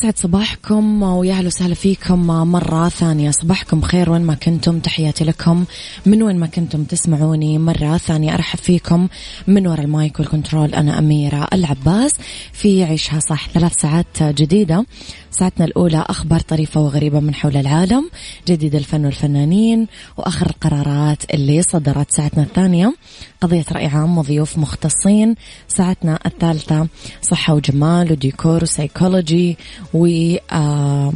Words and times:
يسعد 0.00 0.18
صباحكم 0.18 1.02
ويا 1.02 1.32
أهلا 1.32 1.46
وسهلا 1.46 1.74
فيكم 1.74 2.26
مرة 2.26 2.88
ثانية. 2.88 3.30
صباحكم 3.30 3.80
خير 3.80 4.10
وين 4.10 4.22
ما 4.22 4.34
كنتم. 4.34 4.78
تحياتي 4.78 5.24
لكم. 5.24 5.64
من 6.06 6.22
وين 6.22 6.38
ما 6.38 6.46
كنتم 6.46 6.84
تسمعوني 6.84 7.58
مرة 7.58 7.96
ثانية. 7.96 8.34
أرحب 8.34 8.58
فيكم 8.58 9.08
من 9.46 9.66
وراء 9.66 9.84
المايك 9.84 10.20
والكنترول 10.20 10.74
أنا 10.74 10.98
أميرة 10.98 11.48
العباس 11.52 12.14
في 12.52 12.84
عيشها 12.84 13.20
صح. 13.20 13.48
ثلاث 13.48 13.80
ساعات 13.80 14.22
جديدة. 14.22 14.86
ساعتنا 15.30 15.66
الأولى 15.66 16.04
أخبار 16.08 16.40
طريفة 16.40 16.80
وغريبة 16.80 17.20
من 17.20 17.34
حول 17.34 17.56
العالم 17.56 18.10
جديد 18.48 18.74
الفن 18.74 19.04
والفنانين 19.04 19.86
وآخر 20.16 20.46
القرارات 20.46 21.34
اللي 21.34 21.62
صدرت 21.62 22.10
ساعتنا 22.10 22.42
الثانية. 22.42 22.94
قضية 23.40 23.64
رأي 23.72 23.86
عام 23.86 24.18
وضيوف 24.18 24.58
مختصين. 24.58 25.34
ساعتنا 25.68 26.18
الثالثة 26.26 26.88
صحة 27.22 27.54
وجمال 27.54 28.12
وديكور 28.12 28.62
وسيكولوجي 28.62 29.56
و 29.94 30.06
آه 30.52 31.12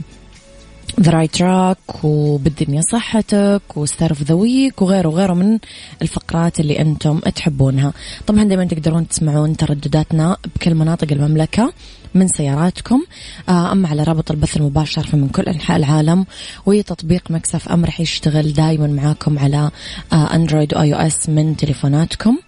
the 1.00 1.10
right 1.10 1.34
track 1.34 2.04
وبالدنيا 2.04 2.80
صحتك 2.80 3.62
و 3.76 3.83
star 3.83 4.10
of 4.10 4.22
the 4.22 4.34
week 4.34 4.82
وغيره 4.82 5.08
وغيره 5.08 5.34
من 5.34 5.58
الفقرات 6.02 6.60
اللي 6.60 6.80
أنتم 6.80 7.18
تحبونها. 7.18 7.92
طبعا 8.26 8.44
دائما 8.44 8.64
تقدرون 8.64 9.08
تسمعون 9.08 9.56
تردداتنا 9.56 10.36
بكل 10.54 10.74
مناطق 10.74 11.12
المملكة 11.12 11.72
من 12.14 12.28
سياراتكم 12.28 13.02
آه، 13.48 13.72
أما 13.72 13.88
على 13.88 14.02
رابط 14.02 14.30
البث 14.30 14.56
المباشر 14.56 15.02
فمن 15.02 15.28
كل 15.28 15.42
أنحاء 15.42 15.76
العالم 15.76 16.26
وتطبيق 16.66 17.30
مكس 17.30 17.59
اف 17.59 17.68
ام 17.68 17.88
رح 17.88 18.00
يشتغل 18.00 18.52
دائما 18.52 18.86
معاكم 18.86 19.38
على 19.38 19.70
اندرويد 20.12 20.74
وآي 20.74 20.94
أو 20.94 20.98
اس 20.98 21.28
من 21.28 21.56
تليفوناتكم. 21.56 22.38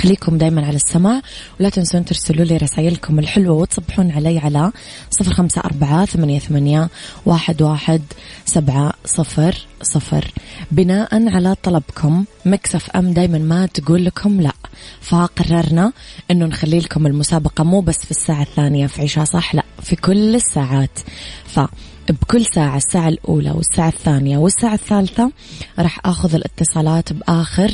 خليكم 0.00 0.38
دايما 0.38 0.66
على 0.66 0.76
السماع 0.76 1.22
ولا 1.60 1.68
تنسون 1.68 2.04
ترسلوا 2.04 2.44
لي 2.44 2.56
رسائلكم 2.56 3.18
الحلوة 3.18 3.54
وتتصلون 3.56 4.10
علي 4.10 4.38
على 4.38 4.72
صفر 5.10 5.32
خمسة 5.32 5.60
أربعة 5.64 6.04
ثمانية, 6.04 6.38
ثمانية 6.38 6.88
واحد, 7.26 7.62
واحد 7.62 8.02
سبعة 8.44 8.92
صفر 9.04 9.66
صفر. 9.82 10.32
بناء 10.70 11.28
على 11.28 11.54
طلبكم 11.62 12.24
مكس 12.46 12.79
اف 12.79 12.90
أم 12.90 13.12
دايما 13.12 13.38
ما 13.38 13.66
تقول 13.66 14.04
لكم 14.04 14.40
لا. 14.40 14.52
فقررنا 15.00 15.92
أنه 16.30 16.46
نخلي 16.46 16.78
لكم 16.78 17.06
المسابقة 17.06 17.64
مو 17.64 17.80
بس 17.80 17.98
في 17.98 18.10
الساعة 18.10 18.42
الثانية 18.42 18.86
في 18.86 19.02
عيشها 19.02 19.24
صح؟ 19.24 19.54
لا 19.54 19.62
في 19.82 19.96
كل 19.96 20.34
الساعات. 20.34 20.98
ف 21.46 21.60
بكل 22.08 22.46
ساعة 22.46 22.76
الساعة 22.76 23.08
الأولى 23.08 23.50
والساعة 23.50 23.88
الثانية 23.88 24.38
والساعة 24.38 24.74
الثالثة 24.74 25.32
راح 25.78 26.00
أخذ 26.04 26.34
الاتصالات 26.34 27.12
بآخر 27.12 27.72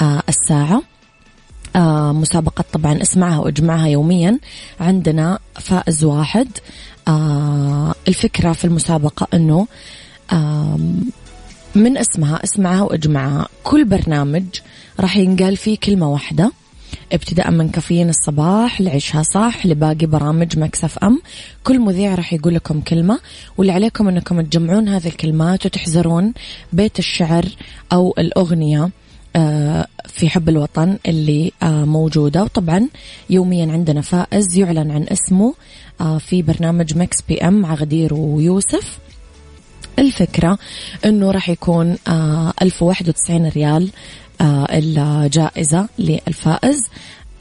آه 0.00 0.22
الساعة. 0.28 0.82
مسابقة 2.12 2.64
طبعا 2.72 3.02
اسمعها 3.02 3.38
واجمعها 3.38 3.86
يوميا. 3.86 4.38
عندنا 4.80 5.38
فائز 5.54 6.04
واحد. 6.04 6.48
آه 7.08 7.94
الفكرة 8.08 8.52
في 8.52 8.64
المسابقة 8.64 9.28
إنه 9.34 9.66
آه 10.32 10.78
من 11.74 11.98
اسمها 11.98 12.44
اسمعها 12.44 12.82
واجمعها. 12.82 13.48
كل 13.64 13.84
برنامج 13.84 14.44
راح 15.00 15.16
ينقال 15.16 15.56
فيه 15.56 15.78
كلمة 15.78 16.12
واحدة. 16.12 16.52
ابتداء 17.12 17.50
من 17.50 17.68
كافيين 17.68 18.08
الصباح 18.08 18.80
لعيشها 18.80 19.22
صح 19.22 19.66
لباقي 19.66 20.06
برامج 20.06 20.58
مكسف 20.58 20.98
أم. 20.98 21.20
كل 21.64 21.78
مذيع 21.78 22.14
راح 22.14 22.32
يقول 22.32 22.54
لكم 22.54 22.80
كلمة 22.80 23.20
واللي 23.58 23.72
عليكم 23.72 24.08
أنكم 24.08 24.40
تجمعون 24.40 24.88
هذه 24.88 25.06
الكلمات 25.06 25.66
وتحزرون 25.66 26.32
بيت 26.72 26.98
الشعر 26.98 27.44
أو 27.92 28.14
الأغنية. 28.18 28.82
آه، 28.82 28.90
في 30.08 30.28
حب 30.28 30.48
الوطن 30.48 30.98
اللي 31.06 31.52
آه، 31.62 31.84
موجودة. 31.84 32.42
وطبعا 32.42 32.88
يوميا 33.30 33.72
عندنا 33.72 34.00
فائز 34.00 34.56
يعلن 34.56 34.90
عن 34.90 35.06
اسمه 35.12 35.54
آه، 36.00 36.18
في 36.18 36.42
برنامج 36.42 36.96
مكس 36.96 37.22
بي 37.28 37.38
إم 37.38 37.54
مع 37.60 37.74
غدير 37.74 38.14
ويوسف. 38.14 38.98
الفكرة 39.98 40.58
إنه 41.04 41.30
راح 41.30 41.48
يكون 41.48 41.96
ألف 42.62 42.82
وواحد 42.82 43.08
وتسعين 43.08 43.48
ريال 43.48 43.90
الجائزة 44.40 45.88
للفائز. 45.98 46.82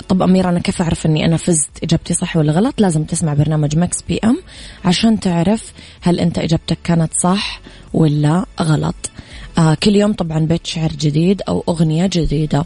طب 0.10 0.22
أميرة 0.22 0.50
أنا 0.50 0.60
كيف 0.60 0.82
أعرف 0.82 1.06
أني 1.06 1.26
أنا 1.26 1.38
فزت 1.38 1.70
إجابتي 1.84 2.14
صح 2.14 2.38
ولا 2.38 2.52
غلط؟ 2.52 2.82
لازم 2.82 3.04
تسمع 3.04 3.34
برنامج 3.34 3.78
مكس 3.78 4.02
بي 4.02 4.20
أم 4.24 4.42
عشان 4.86 5.20
تعرف 5.20 5.74
هل 6.02 6.20
أنت 6.20 6.40
إجابتك 6.40 6.78
كانت 6.84 7.14
صح 7.14 7.62
ولا 7.94 8.46
غلط. 8.62 8.96
آه 9.58 9.74
كل 9.84 9.96
يوم 9.96 10.14
طبعا 10.14 10.40
بيت 10.40 10.68
شعر 10.68 10.92
جديد 10.92 11.42
أو 11.42 11.64
أغنية 11.70 12.10
جديدة. 12.14 12.66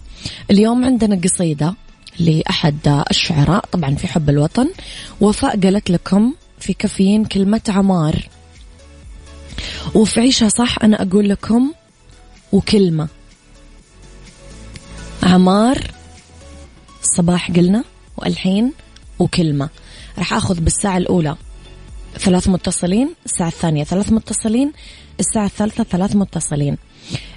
اليوم 0.51 0.85
عندنا 0.85 1.21
قصيدة 1.23 1.73
لأحد 2.19 3.03
الشعراء 3.09 3.65
طبعا 3.71 3.95
في 3.95 4.07
حب 4.07 4.29
الوطن. 4.29 4.69
وفاء 5.21 5.59
قالت 5.59 5.89
لكم 5.89 6.33
في 6.59 6.73
كافيين 6.73 7.25
كلمة 7.25 7.61
عمار. 7.69 8.29
وفي 9.95 10.19
عيشها 10.19 10.49
صح 10.49 10.75
أنا 10.83 11.01
أقول 11.01 11.29
لكم 11.29 11.73
وكلمة. 12.51 13.07
عمار 15.23 15.91
صباح 17.01 17.51
قلنا 17.51 17.83
والحين 18.17 18.73
وكلمة. 19.19 19.69
راح 20.17 20.33
أخذ 20.33 20.59
بالساعة 20.59 20.97
الأولى. 20.97 21.35
ثلاث 22.17 22.47
متصلين 22.47 23.09
الساعة 23.25 23.47
الثانية 23.47 23.83
ثلاث 23.83 24.11
متصلين. 24.11 24.71
الساعة 25.19 25.45
الثالثة 25.45 25.83
ثلاث 25.83 26.15
متصلين. 26.15 26.77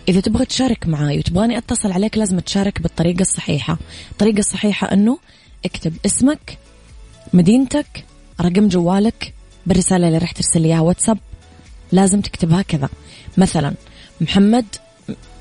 إذا 0.09 0.21
تبغى 0.21 0.45
تشارك 0.45 0.87
معاي 0.87 1.19
وتبغاني 1.19 1.59
أتصل 1.59 1.93
عليك 1.93 2.19
لازم 2.19 2.41
تشارك 2.41 2.83
بالطريقة 2.83 3.21
الصحيحة. 3.21 3.79
الطريقة 4.13 4.39
الصحيحة 4.39 4.93
أنه 4.93 5.19
اكتب 5.65 5.93
اسمك 6.07 6.59
مدينتك 7.33 8.05
رقم 8.41 8.69
جوالك 8.69 9.35
بالرسالة 9.67 10.07
اللي 10.07 10.19
راح 10.19 10.33
ترسل 10.33 10.65
إياها 10.65 10.81
واتساب. 10.81 11.19
لازم 11.93 12.21
تكتبها 12.21 12.63
كذا 12.63 12.89
مثلا 13.37 13.75
محمد 14.21 14.67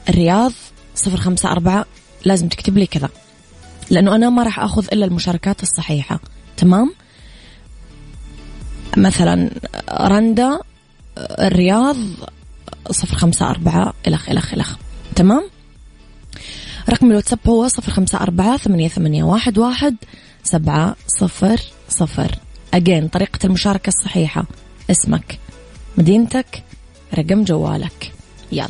الرياض 0.09 0.51
صفر 0.95 1.17
خمسة 1.17 1.51
أربعة 1.51 1.85
لازم 2.25 2.47
تكتب 2.47 2.77
لي 2.77 2.85
كذا. 2.85 3.09
لأنه 3.89 4.15
أنا 4.15 4.29
ما 4.29 4.43
راح 4.43 4.59
أخذ 4.59 4.87
إلا 4.93 5.05
المشاركات 5.05 5.63
الصحيحة. 5.63 6.19
تمام؟ 6.57 6.93
مثلا 8.97 9.49
رندا 9.91 10.59
الرياض 11.17 11.95
صفر 12.91 13.15
خمسة 13.17 13.49
أربعة 13.49 13.93
إلخ 14.07 14.29
إلخ 14.29 14.53
إلخ 14.53 14.75
تمام؟ 15.15 15.49
رقم 16.89 17.11
الواتساب 17.11 17.39
هو 17.47 17.67
صفر 17.67 17.91
خمسة 17.91 18.17
أربعة 18.21 18.57
ثمانية, 18.57 18.87
ثمانية 18.87 19.23
واحد, 19.23 19.57
واحد 19.57 19.95
سبعة 20.43 20.95
صفر 21.07 21.61
صفر. 21.89 22.35
أجين 22.73 23.07
طريقة 23.07 23.39
المشاركة 23.45 23.87
الصحيحة. 23.87 24.45
اسمك 24.91 25.39
مدينتك 25.97 26.63
رقم 27.13 27.43
جوالك. 27.43 28.13
يلا. 28.51 28.69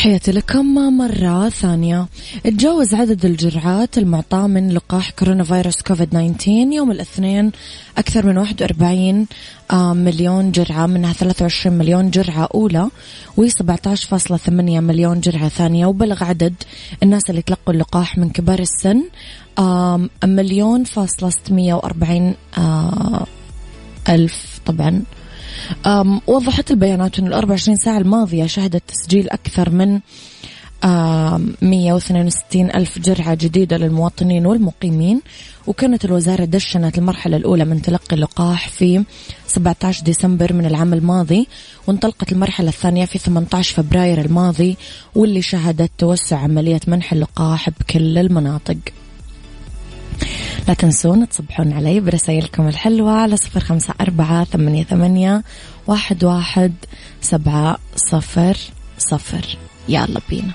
تحياتي 0.00 0.32
لكم 0.32 0.74
مرة 0.96 1.48
ثانية. 1.48 2.06
تجاوز 2.44 2.94
عدد 2.94 3.24
الجرعات 3.24 3.98
المعطاة 3.98 4.46
من 4.46 4.72
لقاح 4.72 5.10
كورونا 5.10 5.44
فيروس 5.44 5.82
كوفيد 5.82 6.08
19 6.08 6.50
يوم 6.50 6.90
الاثنين 6.90 7.52
أكثر 7.98 8.26
من 8.26 8.38
41 8.38 9.26
آه، 9.70 9.92
مليون 9.94 10.52
جرعة 10.52 10.86
منها 10.86 11.12
23 11.12 11.78
مليون 11.78 12.10
جرعة 12.10 12.48
أولى 12.54 12.88
و17.8 13.40 14.50
مليون 14.80 15.20
جرعة 15.20 15.48
ثانية. 15.48 15.86
وبلغ 15.86 16.24
عدد 16.24 16.54
الناس 17.02 17.30
اللي 17.30 17.42
تلقوا 17.42 17.74
اللقاح 17.74 18.18
من 18.18 18.30
كبار 18.30 18.58
السن 18.58 19.02
مليون 20.24 20.84
فاصلة 20.84 21.30
640 21.30 22.34
آه، 22.58 23.26
ألف. 24.08 24.60
طبعا 24.66 25.02
وضحت 26.26 26.70
البيانات 26.70 27.18
أن 27.18 27.26
ال 27.26 27.32
24 27.32 27.76
ساعة 27.76 27.98
الماضية 27.98 28.46
شهدت 28.46 28.82
تسجيل 28.88 29.30
أكثر 29.30 29.70
من 29.70 30.00
162 30.82 32.70
ألف 32.70 32.98
جرعة 32.98 33.34
جديدة 33.34 33.76
للمواطنين 33.76 34.46
والمقيمين 34.46 35.20
وكانت 35.66 36.04
الوزارة 36.04 36.44
دشنت 36.44 36.98
المرحلة 36.98 37.36
الأولى 37.36 37.64
من 37.64 37.82
تلقي 37.82 38.16
اللقاح 38.16 38.68
في 38.68 39.04
17 39.46 40.04
ديسمبر 40.04 40.52
من 40.52 40.66
العام 40.66 40.94
الماضي 40.94 41.48
وانطلقت 41.86 42.32
المرحلة 42.32 42.68
الثانية 42.68 43.04
في 43.04 43.18
18 43.18 43.74
فبراير 43.74 44.20
الماضي 44.20 44.76
واللي 45.14 45.42
شهدت 45.42 45.90
توسع 45.98 46.38
عملية 46.38 46.80
منح 46.86 47.12
اللقاح 47.12 47.70
بكل 47.70 48.18
المناطق. 48.18 48.76
لا 50.68 50.74
تنسون 50.74 51.28
تصبحون 51.28 51.72
علي 51.72 52.00
برسائلكم 52.00 52.68
الحلوة 52.68 53.12
على 53.12 53.36
صفر 53.36 53.60
خمسة 53.60 53.94
أربعة 54.00 54.44
ثمانية, 54.44 54.84
ثمانية 54.84 55.42
واحد, 55.86 56.24
واحد 56.24 56.72
سبعة 57.20 57.78
صفر 57.96 58.56
صفر. 58.98 59.58
يلا 59.88 60.20
بينا. 60.30 60.52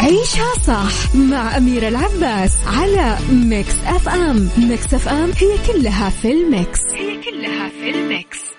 عيشها 0.00 0.54
صح 0.66 1.14
مع 1.14 1.56
أميرة 1.56 1.88
العباس 1.88 2.52
على 2.66 3.18
ميكس 3.30 3.74
أف 3.86 4.08
أم 4.08 4.48
ميكس 4.58 4.94
أف 4.94 5.08
أم 5.08 5.30
هي 5.30 5.72
كلها 5.72 6.10
في 6.10 6.32
ال 6.32 6.42
mix. 6.42 6.80
هي 6.94 7.22
كلها 7.22 7.68
في 7.68 7.90
ال 7.90 8.03
mix. 8.03 8.55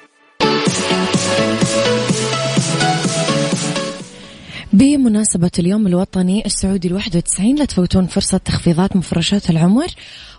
بمناسبة 4.77 5.51
اليوم 5.59 5.87
الوطني 5.87 6.45
السعودي 6.45 6.87
الواحد 6.87 7.15
وتسعين 7.15 7.55
لا 7.55 7.65
تفوتون 7.65 8.07
فرصة 8.07 8.37
تخفيضات 8.37 8.95
مفرشات 8.95 9.49
العمر 9.49 9.87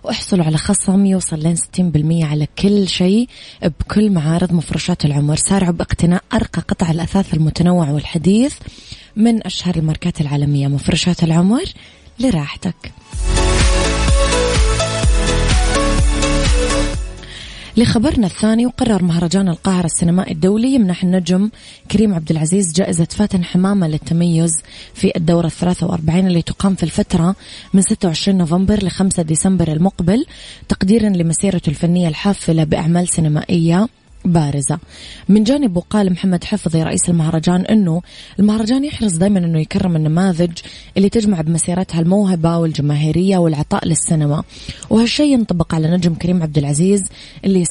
واحصلوا 0.04 0.44
على 0.44 0.56
خصم 0.56 1.06
يوصل 1.06 1.38
لين 1.38 1.56
ستين 1.56 1.90
بالمية 1.90 2.24
على 2.24 2.46
كل 2.58 2.88
شيء 2.88 3.28
بكل 3.62 4.10
معارض 4.10 4.52
مفرشات 4.52 5.04
العمر. 5.04 5.36
سارعوا 5.36 5.72
باقتناء 5.72 6.22
أرقى 6.32 6.62
قطع 6.68 6.90
الأثاث 6.90 7.34
المتنوع 7.34 7.90
والحديث 7.90 8.54
من 9.16 9.46
أشهر 9.46 9.76
الماركات 9.76 10.20
العالمية. 10.20 10.68
مفرشات 10.68 11.24
العمر 11.24 11.64
لراحتك. 12.20 12.92
لخبرنا 17.78 18.26
الثاني 18.26 18.66
وقرر 18.66 19.02
مهرجان 19.02 19.48
القاهرة 19.48 19.86
السينمائي 19.86 20.32
الدولي 20.32 20.74
يمنح 20.74 21.02
النجم 21.02 21.50
كريم 21.90 22.14
عبد 22.14 22.30
العزيز 22.30 22.72
جائزة 22.72 23.04
فاتن 23.04 23.44
حمامة 23.44 23.88
للتميز 23.88 24.50
في 24.94 25.12
الدورة 25.16 25.46
الثلاثة 25.46 25.86
وأربعين 25.86 26.26
اللي 26.26 26.42
تقام 26.42 26.74
في 26.74 26.82
الفترة 26.82 27.36
من 27.74 27.82
26 27.82 28.38
نوفمبر 28.38 28.84
ل 28.84 28.90
5 28.90 29.22
ديسمبر 29.22 29.72
المقبل 29.72 30.26
تقديرا 30.68 31.08
لمسيرته 31.08 31.70
الفنية 31.70 32.08
الحافلة 32.08 32.64
بأعمال 32.64 33.08
سينمائية. 33.08 33.88
بارزة. 34.24 34.78
من 35.28 35.44
جانبه 35.44 35.80
قال 35.80 36.12
محمد 36.12 36.44
حفظي 36.44 36.82
رئيس 36.82 37.08
المهرجان 37.08 37.60
أنه 37.60 38.02
المهرجان 38.38 38.84
يحرص 38.84 39.12
دائما 39.12 39.38
أنه 39.38 39.60
يكرم 39.60 39.96
النماذج 39.96 40.52
اللي 40.96 41.08
تجمع 41.08 41.40
بمسيرتها 41.40 42.00
الموهبة 42.00 42.58
والجماهيرية 42.58 43.38
والعطاء 43.38 43.88
للسينما. 43.88 44.42
وهالشيء 44.90 45.32
ينطبق 45.32 45.74
على 45.74 45.90
نجم 45.90 46.14
كريم 46.14 46.42
عبد 46.42 46.58
العزيز 46.58 47.02
اللي 47.44 47.64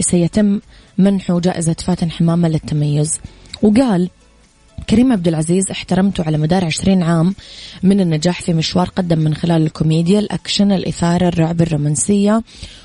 سيتم 0.00 0.60
منحه 0.98 1.40
جائزة 1.40 1.76
فاتن 1.84 2.10
حمامة 2.10 2.48
للتميز. 2.48 3.20
وقال 3.62 4.10
كريم 4.90 5.12
عبد 5.12 5.28
العزيز 5.28 5.70
احترمته 5.70 6.24
على 6.24 6.38
مدار 6.38 6.64
عشرين 6.64 7.02
عام 7.02 7.34
من 7.82 8.00
النجاح 8.00 8.40
في 8.40 8.54
مشوار 8.54 8.88
قدم 8.88 9.18
من 9.18 9.34
خلال 9.34 9.62
الكوميديا 9.62 10.18
الأكشن 10.18 10.72
الإثارة 10.72 11.28
الرعب 11.28 11.60
الرومانسية 11.62 12.42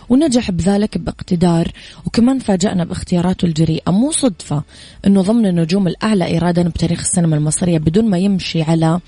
ونجح 0.09 0.51
بذلك 0.51 0.97
باقتدار. 0.97 1.71
وكمان 2.05 2.39
فاجأنا 2.39 2.83
باختياراته 2.85 3.45
الجريئة. 3.45 3.91
مو 3.91 4.11
صدفة 4.11 4.63
أنه 5.07 5.21
ضمن 5.21 5.45
النجوم 5.45 5.87
الأعلى 5.87 6.25
إيرادا 6.25 6.63
بتاريخ 6.63 6.99
السينما 6.99 7.35
المصرية 7.35 7.77
بدون 7.77 8.09
ما 8.09 8.17
يمشي 8.17 8.61
على 8.61 8.99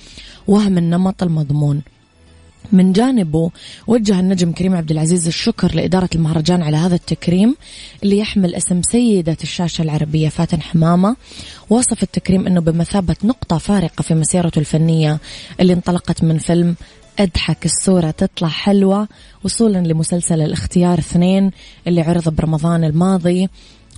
وهم 0.47 0.77
النمط 0.77 1.23
المضمون. 1.23 1.81
من 2.71 2.93
جانبه 2.93 3.51
وجه 3.87 4.19
النجم 4.19 4.51
كريم 4.51 4.75
عبد 4.75 4.91
العزيز 4.91 5.27
الشكر 5.27 5.75
لإدارة 5.75 6.09
المهرجان 6.15 6.61
على 6.61 6.77
هذا 6.77 6.95
التكريم 6.95 7.55
اللي 8.03 8.17
يحمل 8.17 8.55
اسم 8.55 8.81
سيدة 8.81 9.37
الشاشة 9.43 9.81
العربية 9.81 10.29
فاتن 10.29 10.61
حمامة. 10.61 11.15
وصف 11.69 12.03
التكريم 12.03 12.47
أنه 12.47 12.61
بمثابة 12.61 13.15
نقطة 13.23 13.57
فارقة 13.57 14.01
في 14.01 14.13
مسيرته 14.15 14.59
الفنية 14.59 15.19
اللي 15.59 15.73
انطلقت 15.73 16.23
من 16.23 16.37
فيلم 16.37 16.75
أضحك 17.19 17.65
الصورة 17.65 18.11
تطلع 18.11 18.47
حلوة 18.47 19.07
وصولا 19.43 19.77
لمسلسل 19.77 20.41
الاختيار 20.41 20.99
اثنين 20.99 21.51
اللي 21.87 22.01
عرض 22.01 22.29
برمضان 22.29 22.83
الماضي 22.83 23.49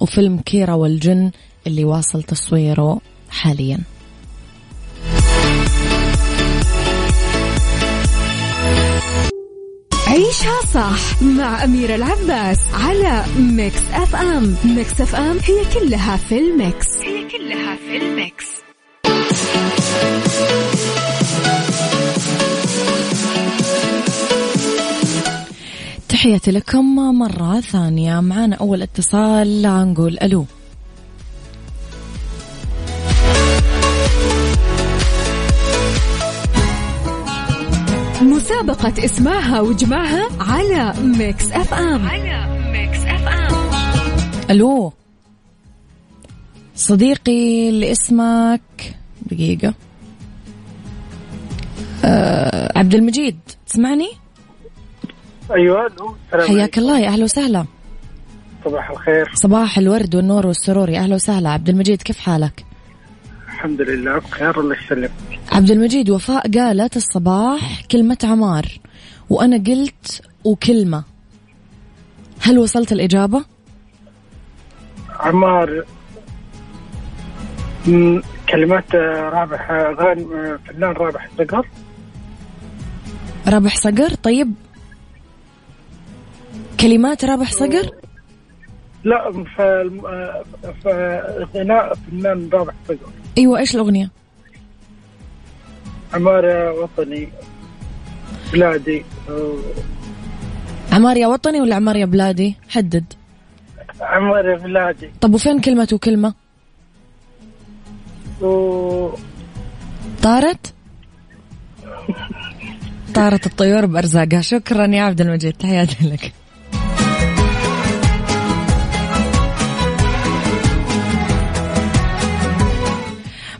وفيلم 0.01 0.39
كيرة 0.39 0.75
والجن 0.75 1.31
اللي 1.67 1.83
واصل 1.83 2.23
تصويره 2.23 3.01
حاليا. 3.29 3.96
عيشها 10.17 10.61
صح 10.73 11.21
مع 11.21 11.63
أميرة 11.63 11.95
العباس 11.95 12.59
على 12.73 13.25
ميكس 13.39 13.81
أف 13.93 14.15
أم. 14.15 14.55
ميكس 14.65 15.01
أف 15.01 15.15
أم 15.15 15.37
هي 15.37 15.65
كلها 15.73 16.17
في 16.17 16.39
ال 16.39 16.49
mix. 16.49 16.87
هي 16.97 17.27
كلها 17.29 17.75
في 17.75 17.97
ال 17.97 18.07
mix. 18.07 18.45
تحياتي 26.09 26.51
لكم 26.51 26.95
مرة 26.95 27.59
ثانية. 27.59 28.19
معنا 28.19 28.55
أول 28.55 28.81
اتصال 28.81 29.61
نقول 29.61 30.17
ألو. 30.23 30.45
مسابقة 38.21 39.05
اسمعها 39.05 39.61
وجمعها 39.61 40.27
على 40.39 40.93
Mix 41.01 41.51
FM. 41.51 42.07
على 42.07 42.71
Mix 42.71 42.99
FM. 42.99 43.71
ألو. 44.49 44.93
صديقي 46.75 47.69
اللي 47.69 47.91
اسمك؟ 47.91 48.95
دقيقة. 49.21 49.73
أه 52.05 52.79
عبد 52.79 52.95
المجيد 52.95 53.39
تسمعني؟ 53.67 54.09
أيوه 55.51 55.91
حياك 56.47 56.77
الله 56.77 56.99
يا 56.99 57.07
أهلا 57.07 57.23
وسهلا. 57.23 57.65
صباح 58.65 58.89
الخير. 58.89 59.31
صباح 59.33 59.77
الورد 59.77 60.15
والنور 60.15 60.47
والسرور 60.47 60.89
يا 60.89 60.99
أهلا 60.99 61.15
وسهلا. 61.15 61.49
عبد 61.49 61.69
المجيد 61.69 62.01
كيف 62.01 62.19
حالك؟ 62.19 62.65
الحمد 63.47 63.81
لله 63.81 64.17
بخير 64.19 64.59
الله 64.59 64.75
يسلمك. 64.85 65.11
عبد 65.51 65.71
المجيد 65.71 66.09
وفاء 66.09 66.51
قالت 66.51 66.97
الصباح 66.97 67.85
كلمة 67.91 68.17
عمار 68.23 68.65
وأنا 69.29 69.57
قلت 69.57 70.21
وكلمة 70.43 71.03
هل 72.41 72.59
وصلت 72.59 72.91
الإجابة؟ 72.91 73.45
عمار 75.19 75.85
كلمات 78.49 78.95
رابح 78.95 79.71
غان 79.71 80.57
فنان 80.65 80.91
رابح 80.91 81.29
صقر 81.37 81.67
رابح 83.47 83.75
صقر 83.75 84.13
طيب 84.13 84.53
كلمات 86.79 87.25
رابح 87.25 87.51
صقر؟ 87.51 87.91
لا 89.03 89.31
في 90.83 91.45
غناء 91.55 91.93
فنان 91.93 92.49
رابح 92.53 92.73
صقر 92.87 93.09
أيوه 93.37 93.59
إيش 93.59 93.75
الأغنية؟ 93.75 94.11
عمارة 96.13 96.71
وطني 96.71 97.29
بلادي 98.53 99.05
عمار 100.91 101.17
يا 101.17 101.27
وطني 101.27 101.61
ولا 101.61 101.75
عمار 101.75 101.95
يا 101.95 102.05
بلادي؟ 102.05 102.55
حدد. 102.69 103.13
عمار 104.01 104.45
يا 104.45 104.57
بلادي. 104.57 105.09
طب 105.21 105.33
وفين 105.33 105.61
كلمة 105.61 105.87
وكلمة؟ 105.93 106.33
و... 108.41 109.09
طارت؟ 110.23 110.73
طارت 113.15 113.45
الطيور 113.45 113.85
بأرزاقها، 113.85 114.41
شكرا 114.41 114.87
يا 114.87 115.01
عبد 115.01 115.21
المجيد 115.21 115.53
تحياتي 115.53 116.09
لك. 116.09 116.33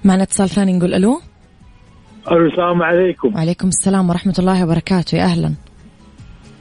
معنا 0.03 0.23
اتصال 0.23 0.49
ثاني 0.49 0.73
نقول 0.73 0.93
ألو 0.93 1.21
السلام 2.31 2.83
عليكم. 2.83 3.35
وعليكم 3.35 3.67
السلام 3.67 4.09
ورحمة 4.09 4.33
الله 4.39 4.63
وبركاته. 4.63 5.17
يا 5.17 5.23
أهلا. 5.23 5.53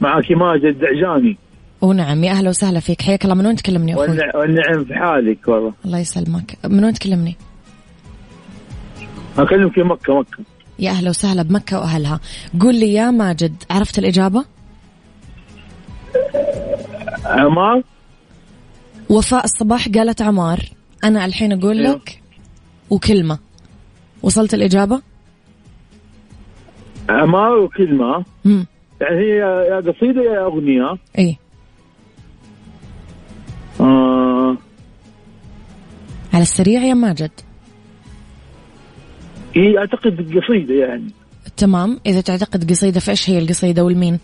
معك 0.00 0.24
ماجد 0.32 0.78
دعجاني 0.78 1.36
ونعم 1.80 2.24
يا 2.24 2.30
أهلا 2.32 2.48
وسهلا 2.48 2.80
فيك. 2.80 3.02
حياك 3.02 3.24
الله. 3.24 3.34
من 3.34 3.46
وين 3.46 3.56
تكلمني 3.56 3.94
أخوي؟ 3.94 4.06
والنع- 4.06 4.36
والنعم 4.36 4.84
في 4.84 4.94
حالك 4.94 5.48
والله. 5.48 5.72
الله 5.84 5.98
يسلمك. 5.98 6.56
من 6.64 6.84
وين 6.84 6.94
تكلمني؟ 6.94 7.36
اكلمك 9.38 9.72
في 9.72 9.82
مكة 9.82 10.18
مكة. 10.18 10.38
يا 10.78 10.90
أهلا 10.90 11.10
وسهلا 11.10 11.42
بمكة 11.42 11.78
وأهلها. 11.78 12.20
قول 12.60 12.74
لي 12.74 12.92
يا 12.92 13.10
ماجد 13.10 13.54
عرفت 13.70 13.98
الإجابة؟ 13.98 14.44
عمار؟ 17.24 17.82
وفاء 19.10 19.44
الصباح 19.44 19.88
قالت 19.88 20.22
عمار. 20.22 20.60
أنا 21.04 21.24
الحين 21.24 21.52
أقول 21.52 21.78
أيوه. 21.78 21.94
لك 21.94 22.22
وكلمة. 22.90 23.38
وصلت 24.22 24.54
الإجابة؟ 24.54 25.00
عمار 27.08 27.58
وكلمه 27.58 28.24
امم 28.46 28.66
يعني 29.00 29.16
هي 29.16 29.36
يا 29.70 29.76
قصيدة 29.76 30.22
يا 30.22 30.44
أغنية. 30.46 30.96
إيه. 31.18 31.36
آه. 33.80 34.56
على 36.34 36.42
السريع 36.42 36.82
يا 36.82 36.94
ماجد. 36.94 37.30
هي 39.54 39.78
أعتقد 39.78 40.38
قصيدة 40.38 40.74
يعني. 40.74 41.10
تمام. 41.56 42.00
إذا 42.06 42.20
تعتقد 42.20 42.70
قصيدة 42.70 43.00
فإيش 43.00 43.30
هي 43.30 43.38
القصيدة 43.38 43.84
والمين؟ 43.84 44.18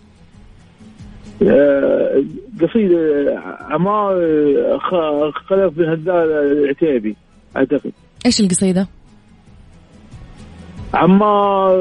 آه 1.42 2.24
قصيدة 2.62 2.98
عمار 3.60 4.14
خلف 5.48 5.72
بن 5.74 5.88
هدال 5.88 6.12
العتيبي 6.32 7.16
أعتقد. 7.56 7.92
إيش 8.26 8.40
القصيدة؟ 8.40 8.88
عمار 10.94 11.76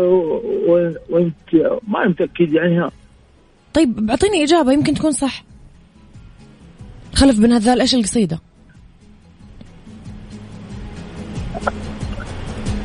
وانت 1.10 1.56
ما 1.88 2.08
متاكد 2.08 2.54
يعني 2.54 2.80
ها. 2.80 2.92
طيب 3.74 4.10
أعطيني 4.10 4.44
إجابة 4.44 4.72
يمكن 4.72 4.94
تكون 4.94 5.12
صح. 5.12 5.44
خلف 7.14 7.40
بن 7.40 7.52
هذال 7.52 7.82
إيش 7.82 7.96
القصيدة؟ 7.96 8.40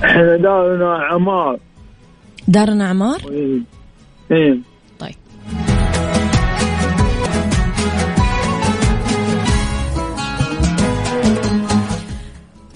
إحنا 0.05 0.37
دارنا 0.37 0.95
عمار. 0.95 1.59
دارنا 2.49 2.89
عمار؟ 2.89 3.21
إيه. 3.31 3.61
إيه. 4.31 4.59
طيب. 4.99 5.15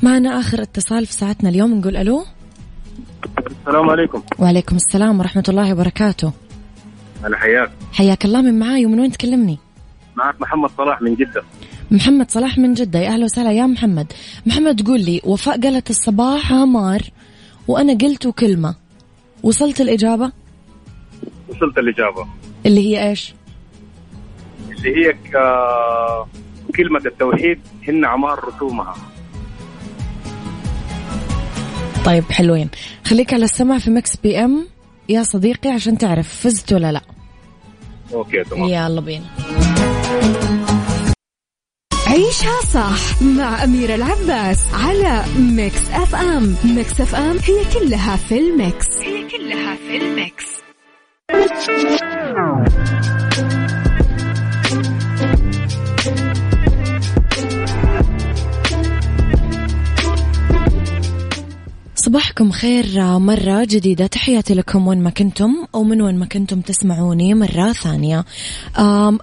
معنا 0.02 0.40
آخر 0.40 0.62
اتصال 0.62 1.06
في 1.06 1.12
ساعتنا 1.12 1.48
اليوم 1.50 1.74
نقول 1.74 1.96
ألو. 1.96 2.24
السلام 3.60 3.90
عليكم. 3.90 4.22
وعليكم 4.38 4.76
السلام 4.76 5.20
ورحمة 5.20 5.44
الله 5.48 5.72
وبركاته. 5.72 6.32
هلا 7.24 7.36
حياك. 7.36 7.70
حياك 7.92 8.24
الله 8.24 8.42
من 8.42 8.58
معاي 8.58 8.86
ومن 8.86 9.00
وين 9.00 9.12
تكلمني؟ 9.12 9.58
معك 10.16 10.40
محمد 10.40 10.70
صلاح 10.78 11.02
من 11.02 11.14
جدة. 11.14 11.42
محمد 11.90 12.30
صلاح 12.30 12.58
من 12.58 12.74
جدة. 12.74 12.98
يا 12.98 13.08
أهلا 13.08 13.24
وسهلا 13.24 13.52
يا 13.52 13.66
محمد. 13.66 14.12
محمد 14.46 14.86
قول 14.86 15.00
لي 15.00 15.20
وفاء 15.24 15.60
قالت 15.60 15.90
الصباح 15.90 16.52
عمار 16.52 17.00
وأنا 17.68 17.92
قلت 17.92 18.28
كلمة. 18.28 18.74
وصلت 19.42 19.80
الإجابة؟ 19.80 20.32
وصلت 21.48 21.78
الإجابة. 21.78 22.26
اللي 22.66 22.80
هي 22.88 23.08
إيش؟ 23.08 23.34
اللي 24.70 24.90
هي 24.96 25.16
كلمة 26.76 27.02
التوحيد 27.06 27.60
هن 27.88 28.04
عمار 28.04 28.44
رسومها. 28.44 28.94
طيب 32.04 32.24
حلوين. 32.32 32.68
خليك 33.06 33.34
على 33.34 33.44
السمع 33.44 33.78
في 33.78 33.90
Mix 33.90 34.16
FM. 34.16 34.66
يا 35.08 35.22
صديقي 35.22 35.70
عشان 35.70 35.98
تعرف 35.98 36.28
فزت 36.28 36.72
ولا 36.72 36.92
لا. 36.92 37.02
okay 38.14 38.44
تمام. 38.44 38.68
يلا 38.68 39.00
بينا. 39.00 39.24
عيشها 42.06 42.60
صح 42.72 43.22
مع 43.22 43.64
أميرة 43.64 43.94
العباس 43.94 44.58
على 44.74 45.24
Mix 45.38 45.90
FM. 45.92 46.56
Mix 46.64 47.00
FM 47.00 47.36
هي 47.38 47.64
كلها 47.80 48.16
في 48.16 48.38
ال 48.38 48.48
mix. 48.48 48.86
هي 48.98 49.28
كلها 49.28 49.76
في 49.76 49.96
ال 49.96 50.06
mix. 50.06 50.46
صباحكم 62.10 62.50
خير 62.50 63.18
مرة 63.18 63.64
جديدة. 63.64 64.06
تحياتي 64.06 64.54
لكم 64.54 64.88
وين 64.88 65.02
ما 65.02 65.10
كنتم 65.10 65.50
أو 65.74 65.84
من 65.84 66.02
وين 66.02 66.18
ما 66.18 66.26
كنتم 66.26 66.60
تسمعوني 66.60 67.34
مرة 67.34 67.72
ثانية. 67.72 68.24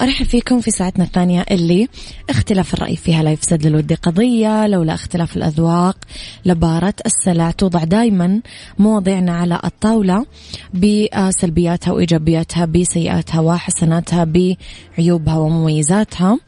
أرحب 0.02 0.26
فيكم 0.26 0.62
في 0.62 0.72
ساعتنا 0.72 1.04
الثانية 1.04 1.46
اللي 1.52 1.88
اختلاف 2.30 2.74
الرأي 2.74 2.96
فيها 2.96 3.24
لا 3.24 3.32
يفسد 3.32 3.68
للود 3.68 3.94
قضية 3.94 4.68
لولا 4.68 4.94
اختلاف 4.94 5.38
الأذواق 5.38 5.98
لبارة 6.46 6.94
السلع. 7.06 7.52
توضع 7.52 7.84
دايما 7.84 8.42
مواضيعنا 8.80 9.32
على 9.32 9.60
الطاولة 9.64 10.26
بسلبياتها 10.74 11.92
وإيجابياتها 11.92 12.66
بسيئاتها 12.66 13.40
وحسناتها 13.40 14.24
بعيوبها 14.24 15.38
ومميزاتها. 15.38 16.40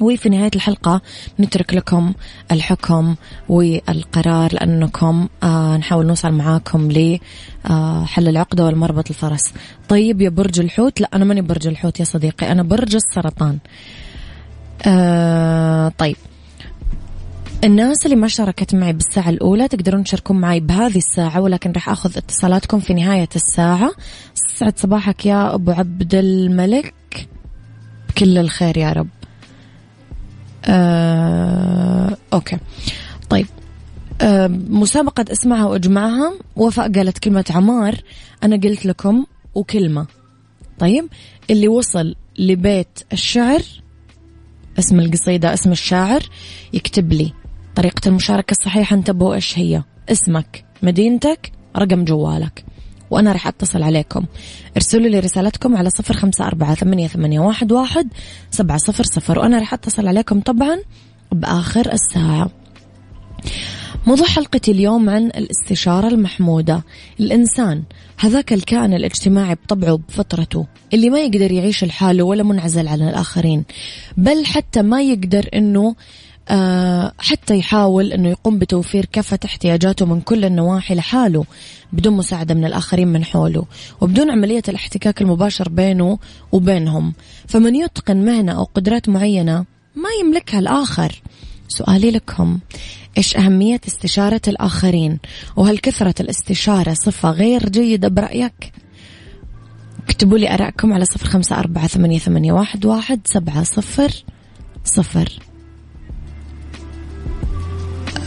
وفي 0.00 0.28
نهاية 0.28 0.50
الحلقة 0.54 1.00
نترك 1.40 1.74
لكم 1.74 2.12
الحكم 2.52 3.14
والقرار 3.48 4.54
لأنكم 4.54 5.28
آه 5.42 5.76
نحاول 5.76 6.06
نوصل 6.06 6.32
معاكم 6.32 6.88
لحل 6.90 8.28
العقدة 8.28 8.64
والمربط 8.64 9.08
الفرس. 9.10 9.52
طيب 9.88 10.20
يا 10.20 10.28
برج 10.28 10.60
الحوت 10.60 11.00
لا 11.00 11.08
أنا 11.14 11.24
ماني 11.24 11.40
برج 11.40 11.66
الحوت 11.66 12.00
يا 12.00 12.04
صديقي 12.04 12.52
أنا 12.52 12.62
برج 12.62 12.94
السرطان. 12.94 13.58
آه 14.86 15.92
طيب. 15.98 16.16
الناس 17.64 18.04
اللي 18.06 18.16
ما 18.16 18.28
شاركت 18.28 18.74
معي 18.74 18.92
بالساعة 18.92 19.30
الأولى 19.30 19.68
تقدرون 19.68 20.04
تشاركون 20.04 20.40
معي 20.40 20.60
بهذه 20.60 20.96
الساعة 20.96 21.40
ولكن 21.40 21.72
راح 21.72 21.88
أخذ 21.88 22.16
اتصالاتكم 22.18 22.80
في 22.80 22.94
نهاية 22.94 23.28
الساعة. 23.36 23.90
سعد 24.34 24.78
صباحك 24.78 25.26
يا 25.26 25.54
أبو 25.54 25.70
عبد 25.70 26.14
الملك. 26.14 26.94
بكل 28.08 28.38
الخير 28.38 28.78
يا 28.78 28.92
رب. 28.92 29.08
آه، 30.64 32.16
أوكي. 32.32 32.58
طيب. 33.30 33.46
آه، 34.20 34.46
مسابقة 34.68 35.24
اسمعها 35.32 35.64
وأجمعها. 35.66 36.32
وفاء 36.56 36.92
قالت 36.92 37.18
كلمة 37.18 37.44
عمار. 37.50 37.94
أنا 38.42 38.56
قلت 38.56 38.86
لكم 38.86 39.24
وكلمة. 39.54 40.06
طيب. 40.78 41.04
اللي 41.50 41.68
وصل 41.68 42.14
لبيت 42.38 42.98
الشعر 43.12 43.62
اسم 44.78 45.00
القصيدة 45.00 45.54
اسم 45.54 45.72
الشاعر 45.72 46.22
يكتب 46.72 47.12
لي 47.12 47.32
طريقة 47.74 48.08
المشاركة 48.08 48.50
الصحيحة. 48.50 48.96
انتبهوا 48.96 49.34
إيش 49.34 49.58
هي؟ 49.58 49.82
اسمك 50.08 50.64
مدينتك 50.82 51.52
رقم 51.76 52.04
جوالك. 52.04 52.64
وأنا 53.10 53.32
راح 53.32 53.46
أتصل 53.46 53.82
عليكم. 53.82 54.24
ارسلوا 54.76 55.08
لي 55.08 55.18
رسالتكم 55.18 55.76
على 55.76 55.90
صفر 55.90 56.14
خمسة 56.14 56.46
أربعة 56.46 56.74
ثمانية, 56.74 57.08
ثمانية 57.08 57.40
واحد, 57.40 57.72
واحد 57.72 58.08
سبعة 58.50 58.78
صفر 58.78 59.04
صفر 59.04 59.38
وأنا 59.38 59.58
راح 59.58 59.74
أتصل 59.74 60.08
عليكم 60.08 60.40
طبعا 60.40 60.78
بآخر 61.32 61.92
الساعة. 61.92 62.50
موضوع 64.06 64.26
حلقتي 64.26 64.70
اليوم 64.70 65.10
عن 65.10 65.26
الاستشارة 65.26 66.08
المحمودة. 66.08 66.84
الإنسان 67.20 67.82
هذاك 68.18 68.52
الكائن 68.52 68.94
الاجتماعي 68.94 69.54
بطبعه 69.54 69.96
بفطرته 70.08 70.66
اللي 70.94 71.10
ما 71.10 71.20
يقدر 71.20 71.52
يعيش 71.52 71.84
لحاله 71.84 72.22
ولا 72.22 72.42
منعزل 72.42 72.88
عن 72.88 73.08
الآخرين 73.08 73.64
بل 74.16 74.46
حتى 74.46 74.82
ما 74.82 75.02
يقدر 75.02 75.48
أنه 75.54 75.94
حتى 77.18 77.58
يحاول 77.58 78.12
أنه 78.12 78.28
يقوم 78.28 78.58
بتوفير 78.58 79.04
كافة 79.04 79.38
احتياجاته 79.44 80.06
من 80.06 80.20
كل 80.20 80.44
النواحي 80.44 80.94
لحاله 80.94 81.44
بدون 81.92 82.12
مساعدة 82.12 82.54
من 82.54 82.64
الآخرين 82.64 83.08
من 83.08 83.24
حوله 83.24 83.64
وبدون 84.00 84.30
عملية 84.30 84.62
الاحتكاك 84.68 85.22
المباشر 85.22 85.68
بينه 85.68 86.18
وبينهم. 86.52 87.12
فمن 87.46 87.74
يتقن 87.74 88.24
مهنة 88.24 88.52
أو 88.52 88.64
قدرات 88.64 89.08
معينة 89.08 89.64
ما 89.94 90.08
يملكها 90.20 90.60
الآخر. 90.60 91.22
سؤالي 91.68 92.10
لكم 92.10 92.58
إيش 93.18 93.36
أهمية 93.36 93.80
استشارة 93.88 94.40
الآخرين؟ 94.48 95.18
وهل 95.56 95.78
كثرة 95.78 96.14
الاستشارة 96.20 96.94
صفة 96.94 97.30
غير 97.30 97.68
جيدة 97.68 98.08
برأيك؟ 98.08 98.72
اكتبوا 100.04 100.38
لي 100.38 100.54
أراءكم 100.54 100.92
على 100.92 101.04
صفر 101.04 101.26
خمسة 101.26 101.58
أربعة 101.58 101.86
ثمانية, 101.86 102.52
واحد 102.52 103.20
سبعة 103.24 103.62
صفر 103.62 104.24
صفر. 104.84 105.47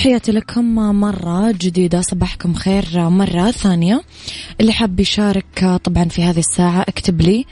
تحياتي 0.00 0.32
لكم 0.32 0.74
مرة 0.74 1.50
جديدة 1.50 2.00
صباحكم 2.00 2.54
خير 2.54 2.84
مرة 3.08 3.50
ثانية. 3.50 4.02
اللي 4.60 4.72
حاب 4.72 5.00
يشارك 5.00 5.80
طبعا 5.84 6.04
في 6.04 6.22
هذه 6.22 6.38
الساعة 6.38 6.80
اكتب 6.80 7.20
لي 7.20 7.44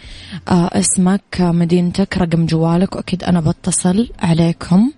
آه، 0.49 0.71
اسمك 0.73 1.41
مدينتك 1.41 2.19
رقم 2.19 2.47
جوالك 2.47 2.97
وأكيد 2.97 3.25
أنا 3.25 3.41
بتصل 3.41 4.11
عليكم. 4.19 4.93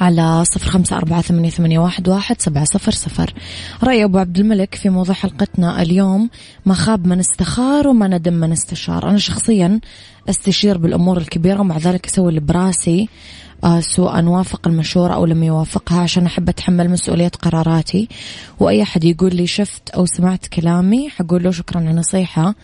على 0.00 0.44
صفر 0.44 0.70
خمسة 0.70 0.96
أربعة 0.96 1.20
ثمانية, 1.20 1.78
واحد, 1.78 2.40
سبعة 2.40 2.64
صفر 2.64 2.92
صفر. 2.92 3.34
رأي 3.82 4.04
أبو 4.04 4.18
عبد 4.18 4.38
الملك 4.38 4.74
في 4.74 4.88
موضوع 4.88 5.14
حلقتنا 5.14 5.82
اليوم 5.82 6.30
ما 6.66 6.74
خاب 6.74 7.06
من 7.06 7.18
استخار 7.18 7.88
وما 7.88 8.08
ندم 8.08 8.32
من 8.32 8.52
استشار. 8.52 9.10
أنا 9.10 9.18
شخصيا 9.18 9.80
أستشير 10.28 10.78
بالأمور 10.78 11.18
الكبيرة 11.18 11.60
ومع 11.60 11.78
ذلك 11.78 12.06
أسوي 12.06 12.28
اللي 12.28 12.40
براسي 12.40 13.08
آه، 13.64 13.80
سواء 13.80 14.24
وافق 14.24 14.68
المشورة 14.68 15.14
أو 15.14 15.24
لم 15.24 15.42
يوافقها 15.42 16.00
عشان 16.00 16.26
أحب 16.26 16.48
أتحمل 16.48 16.90
مسؤولية 16.90 17.28
قراراتي. 17.28 18.08
وأي 18.60 18.82
أحد 18.82 19.04
يقول 19.04 19.36
لي 19.36 19.46
شفت 19.46 19.90
أو 19.90 20.06
سمعت 20.06 20.46
كلامي 20.46 21.10
حقول 21.10 21.42
له 21.42 21.50
شكرا 21.50 21.80
على 21.80 22.54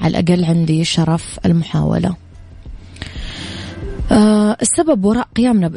على 0.00 0.18
الأقل 0.18 0.44
عندي 0.44 0.84
شرف 0.84 1.38
المحاولة. 1.46 2.16
أه 4.12 4.56
السبب 4.62 5.04
وراء 5.04 5.28
قيامنا 5.36 5.68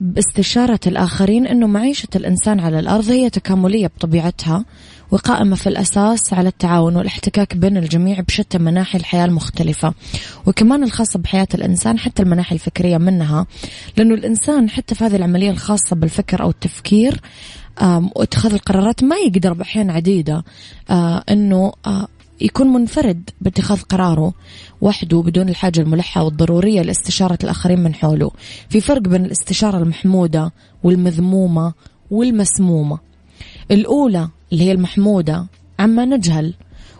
باستشارة 0.00 0.80
الآخرين 0.86 1.46
أنه 1.46 1.66
معيشة 1.66 2.08
الإنسان 2.16 2.60
على 2.60 2.78
الأرض 2.78 3.10
هي 3.10 3.30
تكاملية 3.30 3.86
بطبيعتها 3.86 4.64
وقائمة 5.10 5.56
في 5.56 5.66
الأساس 5.66 6.32
على 6.32 6.48
التعاون 6.48 6.96
والاحتكاك 6.96 7.56
بين 7.56 7.76
الجميع 7.76 8.20
بشتى 8.20 8.58
مناحي 8.58 8.98
الحياة 8.98 9.24
المختلفة. 9.24 9.94
وكمان 10.46 10.84
الخاصة 10.84 11.18
بحياة 11.18 11.48
الإنسان 11.54 11.98
حتى 11.98 12.22
المناحي 12.22 12.54
الفكرية 12.54 12.98
منها 12.98 13.46
لأنه 13.96 14.14
الإنسان 14.14 14.70
حتى 14.70 14.94
في 14.94 15.04
هذه 15.04 15.16
العملية 15.16 15.50
الخاصة 15.50 15.96
بالفكر 15.96 16.42
أو 16.42 16.50
التفكير 16.50 17.20
واتخاذ 18.16 18.52
القرارات 18.52 19.04
ما 19.04 19.16
يقدر 19.16 19.52
بأحيان 19.52 19.90
عديدة 19.90 20.44
آه، 20.90 21.24
أنه 21.30 21.72
آه، 21.86 22.08
يكون 22.40 22.66
منفرد 22.66 23.30
باتخاذ 23.40 23.80
قراره 23.80 24.32
وحده 24.80 25.20
بدون 25.20 25.48
الحاجة 25.48 25.80
الملحة 25.80 26.22
والضرورية 26.22 26.82
لاستشارة 26.82 27.38
الآخرين 27.44 27.80
من 27.80 27.94
حوله. 27.94 28.30
في 28.68 28.80
فرق 28.80 29.02
بين 29.02 29.24
الاستشارة 29.24 29.78
المحمودة 29.78 30.52
والمذمومة 30.82 31.72
والمسمومة. 32.10 32.98
الأولى 33.70 34.28
اللي 34.52 34.64
هي 34.64 34.72
المحمودة 34.72 35.46
عما 35.78 36.04
نجهل 36.04 36.54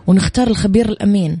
ونختار 0.07 0.47
الخبير 0.47 0.89
الأمين. 0.89 1.39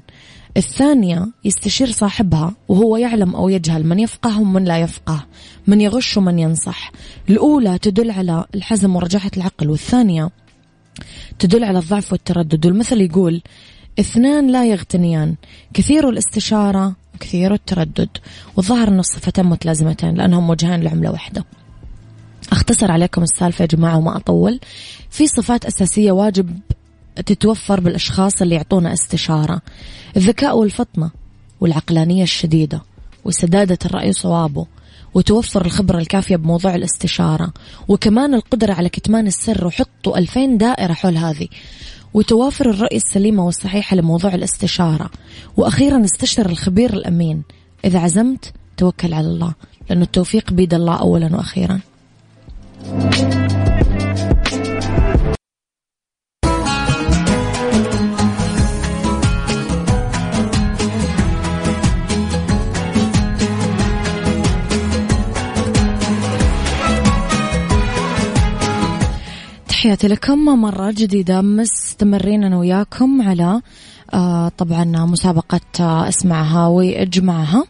الثانية 0.57 1.27
يستشير 1.45 1.91
صاحبها 1.91 2.53
وهو 2.67 2.97
يعلم 2.97 3.35
أو 3.35 3.49
يجهل 3.49 3.85
من 3.85 3.99
يفقه 3.99 4.39
ومن 4.39 4.63
لا 4.63 4.77
يفقه 4.77 5.25
من 5.67 5.81
يغش 5.81 6.17
ومن 6.17 6.39
ينصح. 6.39 6.91
الأولى 7.29 7.77
تدل 7.77 8.11
على 8.11 8.45
الحزم 8.55 8.95
ورجاحة 8.95 9.31
العقل 9.37 9.69
والثانية 9.69 10.29
تدل 11.39 11.63
على 11.63 11.79
الضعف 11.79 12.11
والتردد. 12.11 12.65
والمثل 12.65 13.01
يقول 13.01 13.41
اثنان 13.99 14.51
لا 14.51 14.65
يغتنيان. 14.65 15.35
كثير 15.73 16.09
الاستشارة 16.09 16.95
وكثير 17.15 17.53
التردد 17.53 18.09
والظاهر 18.55 18.87
أن 18.87 18.99
الصفتين 18.99 19.45
متلازمتين 19.45 20.15
لأنهم 20.15 20.49
وجهان 20.49 20.81
لعملة 20.81 21.11
واحدة. 21.11 21.45
أختصر 22.51 22.91
عليكم 22.91 23.23
السالفة 23.23 23.61
يا 23.61 23.67
جماعة 23.67 23.97
وما 23.97 24.17
أطول. 24.17 24.59
في 25.09 25.27
صفات 25.27 25.65
أساسية 25.65 26.11
واجب 26.11 26.59
تتوفر 27.25 27.79
بالأشخاص 27.79 28.41
اللي 28.41 28.55
يعطونا 28.55 28.93
استشارة. 28.93 29.61
الذكاء 30.17 30.57
والفطنة 30.57 31.11
والعقلانية 31.61 32.23
الشديدة 32.23 32.81
وسدادة 33.25 33.77
الرأي 33.85 34.13
صوابه 34.13 34.65
وتوفر 35.13 35.65
الخبرة 35.65 35.97
الكافية 35.97 36.35
بموضوع 36.35 36.75
الاستشارة 36.75 37.53
وكمان 37.87 38.33
القدرة 38.33 38.73
على 38.73 38.89
كتمان 38.89 39.27
السر 39.27 39.67
وحطوا 39.67 40.17
ألفين 40.17 40.57
دائرة 40.57 40.93
حول 40.93 41.17
هذه. 41.17 41.47
وتوافر 42.13 42.69
الرؤية 42.69 42.97
السليمة 42.97 43.45
والصحيحة 43.45 43.95
لموضوع 43.95 44.35
الاستشارة. 44.35 45.09
وأخيرا 45.57 46.05
استشر 46.05 46.49
الخبير 46.49 46.93
الأمين. 46.93 47.43
إذا 47.85 47.99
عزمت 47.99 48.53
توكل 48.77 49.13
على 49.13 49.27
الله. 49.27 49.53
لأن 49.89 50.01
التوفيق 50.01 50.53
بيد 50.53 50.73
الله 50.73 50.99
أولا 50.99 51.35
وأخيرا. 51.35 51.79
تحياتي 69.81 70.07
لكم. 70.07 70.45
مرة 70.45 70.91
جديدة 70.91 71.41
مستمرين 71.41 72.43
أنا 72.43 72.57
وياكم 72.57 73.21
على 73.21 73.61
آه 74.13 74.51
طبعا 74.57 74.83
مسابقة 74.85 75.59
آه 75.79 76.07
أسمعها 76.07 76.67
وأجمعها. 76.67 77.63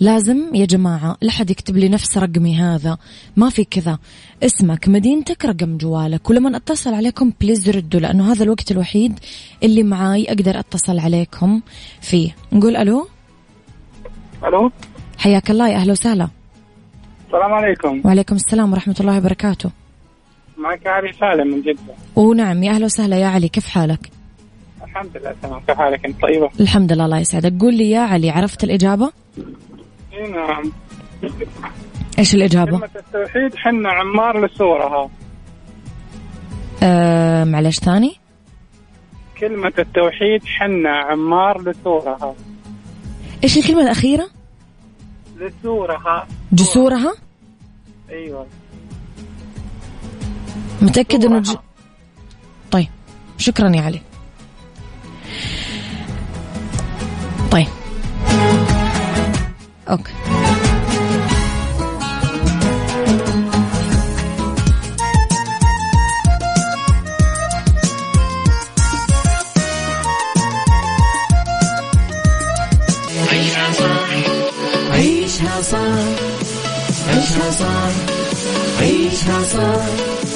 لازم 0.00 0.54
يا 0.54 0.66
جماعة 0.66 1.16
لا 1.20 1.30
حد 1.30 1.50
يكتب 1.50 1.76
لي 1.76 1.88
نفس 1.88 2.18
رقمي 2.18 2.56
هذا. 2.56 2.98
ما 3.36 3.50
في 3.50 3.64
كذا. 3.64 3.98
اسمك 4.42 4.88
مدينتك 4.88 5.44
رقم 5.44 5.76
جوالك. 5.76 6.30
ولما 6.30 6.56
أتصل 6.56 6.94
عليكم 6.94 7.32
بليز 7.40 7.70
ردوا 7.70 8.00
لأنه 8.00 8.32
هذا 8.32 8.44
الوقت 8.44 8.70
الوحيد 8.70 9.18
اللي 9.62 9.82
معاي 9.82 10.24
أقدر 10.28 10.58
أتصل 10.58 10.98
عليكم 10.98 11.60
فيه. 12.00 12.36
نقول 12.52 12.76
ألو؟ 12.76 13.08
ألو؟ 14.44 14.70
حياك 15.18 15.50
الله 15.50 15.68
يا 15.68 15.76
أهلا 15.76 15.92
وسهلا. 15.92 16.28
السلام 17.26 17.52
عليكم. 17.52 18.02
وعليكم 18.04 18.36
السلام 18.36 18.72
ورحمة 18.72 18.96
الله 19.00 19.18
وبركاته. 19.18 19.70
معك 20.66 20.86
علي 20.86 21.12
سالم 21.12 21.48
من 21.48 21.62
جدة 21.62 21.94
ونعم 22.16 22.62
يا 22.62 22.70
أهلا 22.70 22.84
وسهلا 22.84 23.16
يا 23.16 23.26
علي 23.26 23.48
كيف 23.48 23.68
حالك؟ 23.68 24.10
الحمد 24.84 25.16
لله 25.16 25.34
تمام 25.42 25.60
كيف 25.60 25.76
حالك 25.76 26.06
أنت 26.06 26.22
طيبة؟ 26.22 26.50
الحمد 26.60 26.92
لله 26.92 27.04
الله 27.04 27.18
يسعدك 27.18 27.52
قول 27.60 27.74
لي 27.74 27.90
يا 27.90 28.00
علي 28.00 28.30
عرفت 28.30 28.64
الإجابة؟ 28.64 29.12
إي 30.12 30.30
نعم 30.30 30.72
إيش 32.18 32.34
الإجابة؟ 32.34 32.70
كلمة 32.70 32.90
التوحيد 32.96 33.54
حنا 33.56 33.92
عمار 33.92 34.46
لسورها 34.46 35.10
أه 36.82 37.44
معلش 37.44 37.78
ثاني؟ 37.78 38.16
كلمة 39.40 39.72
التوحيد 39.78 40.44
حنا 40.44 40.90
عمار 40.90 41.62
لسورها 41.70 42.34
إيش 43.44 43.58
الكلمة 43.58 43.82
الأخيرة؟ 43.82 44.28
لسورها 45.36 46.26
جسورها؟ 46.52 47.14
أيوه 48.10 48.46
متأكد 50.82 51.24
إنه 51.24 51.38
ج... 51.38 51.56
طيب 52.70 52.88
شكرا 53.38 53.76
يا 53.76 53.82
علي. 53.82 54.00
طيب. 57.50 57.66
أوكي. 59.88 60.12
عيشها 74.92 75.62
صح 75.62 75.88
عيشها 77.08 77.50
صح 77.50 77.90
عيشها 78.80 79.42
صح 79.42 80.35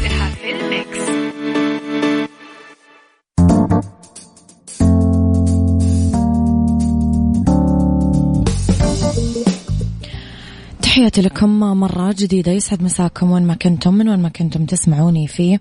تحياتي 10.91 11.21
لكم 11.21 11.59
مرة 11.59 12.15
جديدة. 12.17 12.51
يسعد 12.51 12.83
مساكم 12.83 13.31
وين 13.31 13.43
ما 13.43 13.53
كنتم 13.53 13.93
من 13.93 14.09
وين 14.09 14.19
ما 14.19 14.29
كنتم 14.29 14.65
تسمعوني 14.65 15.27
في 15.27 15.59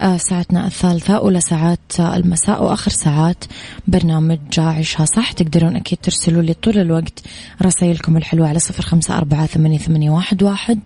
آه، 0.00 0.16
ساعتنا 0.16 0.66
الثالثة 0.66 1.16
أولى 1.16 1.40
ساعات 1.40 2.00
المساء 2.00 2.64
وآخر 2.64 2.90
ساعات 2.90 3.44
برنامج 3.88 4.38
عيشها 4.58 5.04
صح. 5.04 5.32
تقدرون 5.32 5.76
أكيد 5.76 5.98
ترسلوا 6.02 6.42
لي 6.42 6.54
طول 6.54 6.78
الوقت 6.78 7.22
رسائلكم 7.62 8.16
الحلوة 8.16 8.48
على 8.48 8.58
صفر 8.58 8.82
خمسة 8.82 9.18
أربعة 9.18 9.46
ثمانية, 9.46 9.78
ثمانية 9.78 10.10
واحد, 10.10 10.42
واحد 10.42 10.78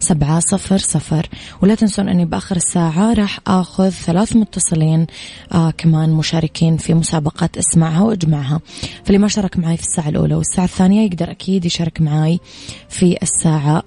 سبعة 0.00 0.40
صفر 0.40 0.78
صفر. 0.78 1.28
ولا 1.62 1.74
تنسون 1.74 2.08
أني 2.08 2.24
بآخر 2.24 2.56
الساعة 2.56 3.12
راح 3.12 3.40
آخذ 3.46 3.90
ثلاث 3.90 4.36
متصلين 4.36 5.06
آه 5.52 5.70
كمان 5.70 6.10
مشاركين 6.10 6.76
في 6.76 6.94
مسابقة 6.94 7.48
اسمعها 7.58 8.02
وإجمعها. 8.02 8.60
فاللي 9.04 9.18
ما 9.18 9.28
شارك 9.28 9.58
معي 9.58 9.76
في 9.76 9.82
الساعة 9.82 10.08
الأولى 10.08 10.34
والساعة 10.34 10.64
الثانية 10.64 11.06
يقدر 11.06 11.30
أكيد 11.30 11.64
يشارك 11.64 12.00
معي 12.00 12.40
في 12.88 13.16
الساعة 13.22 13.35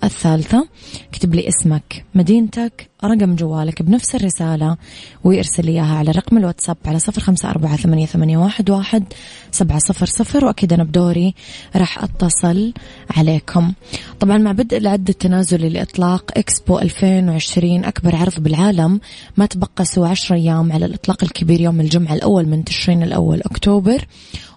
الثالثة. 0.03 0.67
اكتب 1.09 1.35
لي 1.35 1.47
اسمك 1.47 2.05
مدينتك 2.15 2.88
رقم 3.03 3.35
جوالك 3.35 3.81
بنفس 3.81 4.15
الرسالة 4.15 4.77
ويرسل 5.23 5.65
لي 5.65 5.71
إياها 5.71 5.95
على 5.95 6.11
رقم 6.11 6.37
الواتساب 6.37 6.77
على 6.85 6.99
صفر 6.99 7.21
خمسة 7.21 7.49
أربعة 7.49 7.75
ثمانية, 7.75 8.05
ثمانية 8.05 8.37
واحد, 8.37 8.69
واحد 8.69 9.03
سبعة 9.51 9.79
صفر 9.79 10.05
صفر. 10.05 10.45
وأكيد 10.45 10.73
أنا 10.73 10.83
بدوري 10.83 11.33
راح 11.75 12.03
أتصل 12.03 12.73
عليكم. 13.17 13.73
طبعا 14.19 14.37
مع 14.37 14.51
بدء 14.51 14.77
العد 14.77 15.09
التنازلي 15.09 15.69
لإطلاق 15.69 16.31
إكسبو 16.37 16.79
2020 16.79 17.85
أكبر 17.85 18.15
عرض 18.15 18.39
بالعالم. 18.39 18.99
ما 19.37 19.45
تبقى 19.45 19.85
سوى 19.85 20.09
عشر 20.09 20.35
أيام 20.35 20.71
على 20.71 20.85
الإطلاق 20.85 21.23
الكبير 21.23 21.61
يوم 21.61 21.81
الجمعة 21.81 22.13
الأول 22.13 22.45
من 22.47 22.63
تشرين 22.63 23.03
الأول 23.03 23.41
أكتوبر. 23.41 24.05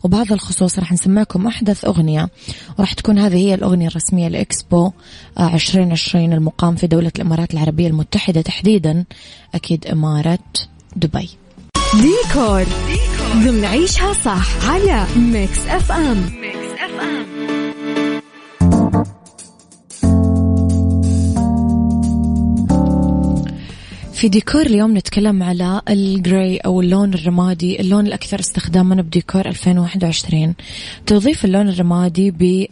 وبهذا 0.02 0.34
الخصوص 0.34 0.78
راح 0.78 0.92
نسمعكم 0.92 1.46
أحدث 1.46 1.84
أغنية. 1.84 2.28
وراح 2.78 2.92
تكون 2.92 3.18
هذه 3.18 3.36
هي 3.36 3.54
الأغنية 3.54 3.88
الرسمية 3.88 4.28
لإكسبو 4.28 4.92
2020 5.40 6.32
المقام 6.32 6.76
في 6.76 6.86
دولة 6.86 7.12
الإمارات 7.16 7.54
العربية 7.54 7.86
المتحدة. 7.86 8.31
تحديدا 8.40 9.04
أكيد 9.54 9.86
إمارة 9.86 10.38
دبي. 10.96 11.28
ديكور. 11.94 12.64
ضمن 13.32 13.64
عيشها 13.64 14.12
صح 14.12 14.70
على 14.70 15.06
Mix 15.16 15.66
FM. 15.66 16.30
Mix 16.40 16.72
FM 16.78 17.42
في 24.22 24.28
ديكور 24.28 24.66
اليوم 24.66 24.96
نتكلم 24.96 25.42
على 25.42 25.80
ال 25.90 26.03
gray 26.03 26.56
أو 26.56 26.80
اللون 26.80 27.14
الرمادي 27.14 27.80
اللون 27.80 28.06
الأكثر 28.06 28.40
استخداما 28.40 29.02
بديكور 29.02 29.46
2021 29.46 30.54
توظيف 31.06 31.44
اللون 31.44 31.68
الرمادي 31.68 32.30
ب 32.30 32.66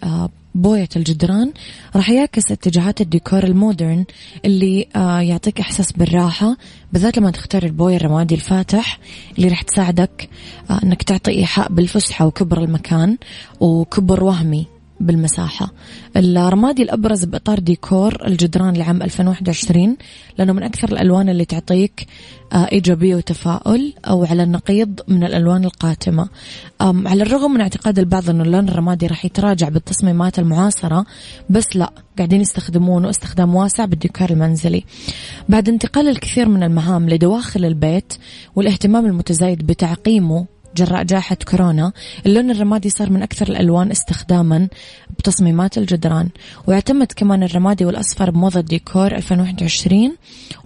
بوية 0.60 0.88
الجدران 0.96 1.52
راح 1.96 2.10
يعكس 2.10 2.52
اتجاهات 2.52 3.00
الديكور 3.00 3.44
ال 3.44 3.53
modern 3.53 4.04
اللي 4.44 4.86
آه 4.96 5.20
يعطيك 5.20 5.60
إحساس 5.60 5.92
بالراحة 5.92 6.56
بالذات 6.92 7.18
لما 7.18 7.30
تختار 7.30 7.62
البوية 7.62 7.96
الرمادي 7.96 8.34
الفاتح 8.34 8.98
اللي 9.38 9.48
راح 9.48 9.62
تساعدك 9.62 10.28
آه 10.70 10.80
أنك 10.82 11.02
تعطي 11.02 11.30
إيحاء 11.30 11.72
بالفسحة 11.72 12.26
وكبر 12.26 12.64
المكان 12.64 13.18
وكبر 13.60 14.24
وهمي. 14.24 14.79
بالمساحة. 15.00 15.72
الرمادي 16.16 16.82
الأبرز 16.82 17.24
بإطار 17.24 17.58
ديكور 17.58 18.26
الجدران 18.26 18.74
لعام 18.74 19.02
2021 19.02 19.96
لأنه 20.38 20.52
من 20.52 20.62
أكثر 20.62 20.92
الألوان 20.92 21.28
اللي 21.28 21.44
تعطيك 21.44 22.06
آه، 22.52 22.68
إيجابية 22.72 23.16
وتفاؤل 23.16 23.92
أو 24.08 24.24
على 24.24 24.42
النقيض 24.42 25.00
من 25.08 25.24
الألوان 25.24 25.64
القاتمة. 25.64 26.28
على 26.80 27.22
الرغم 27.22 27.54
من 27.54 27.60
اعتقاد 27.60 27.98
البعض 27.98 28.30
أنه 28.30 28.44
اللون 28.44 28.68
الرمادي 28.68 29.06
راح 29.06 29.24
يتراجع 29.24 29.68
بالتصميمات 29.68 30.38
المعاصرة 30.38 31.06
بس 31.50 31.76
لا 31.76 31.92
قاعدين 32.18 32.40
يستخدمونه 32.40 33.10
استخدام 33.10 33.54
واسع 33.54 33.84
بالديكور 33.84 34.30
المنزلي. 34.30 34.84
بعد 35.48 35.68
انتقال 35.68 36.08
الكثير 36.08 36.48
من 36.48 36.62
المهام 36.62 37.08
لدواخل 37.08 37.64
البيت 37.64 38.12
والاهتمام 38.56 39.06
المتزايد 39.06 39.66
بتعقيمه 39.66 40.46
جراء 40.76 41.02
جائحة 41.02 41.36
كورونا. 41.50 41.92
اللون 42.26 42.50
الرمادي 42.50 42.90
صار 42.90 43.10
من 43.10 43.22
أكثر 43.22 43.48
الألوان 43.48 43.90
استخداما 43.90 44.68
بتصميمات 45.18 45.78
الجدران. 45.78 46.28
ويعتمد 46.66 47.12
كمان 47.16 47.42
الرمادي 47.42 47.84
والأصفر 47.84 48.30
بموضة 48.30 48.60
ديكور 48.60 49.16
2021 49.16 50.16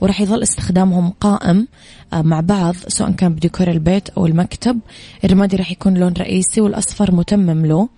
وراح 0.01 0.21
يظل 0.21 0.43
استخدامهم 0.43 1.11
قائم 1.21 1.69
آه، 2.13 2.23
مع 2.23 2.41
بعض 2.41 2.75
سواء 2.89 3.11
كان 3.11 3.35
بديكور 3.35 3.71
البيت 3.71 4.09
أو 4.09 4.27
المكتب. 4.27 4.81
الرمادي 5.25 5.57
راح 5.57 5.71
يكون 5.71 5.95
لون 5.95 6.13
رئيسي 6.13 6.61
والأصفر 6.61 7.15
متمم 7.15 7.67
له. 7.67 7.89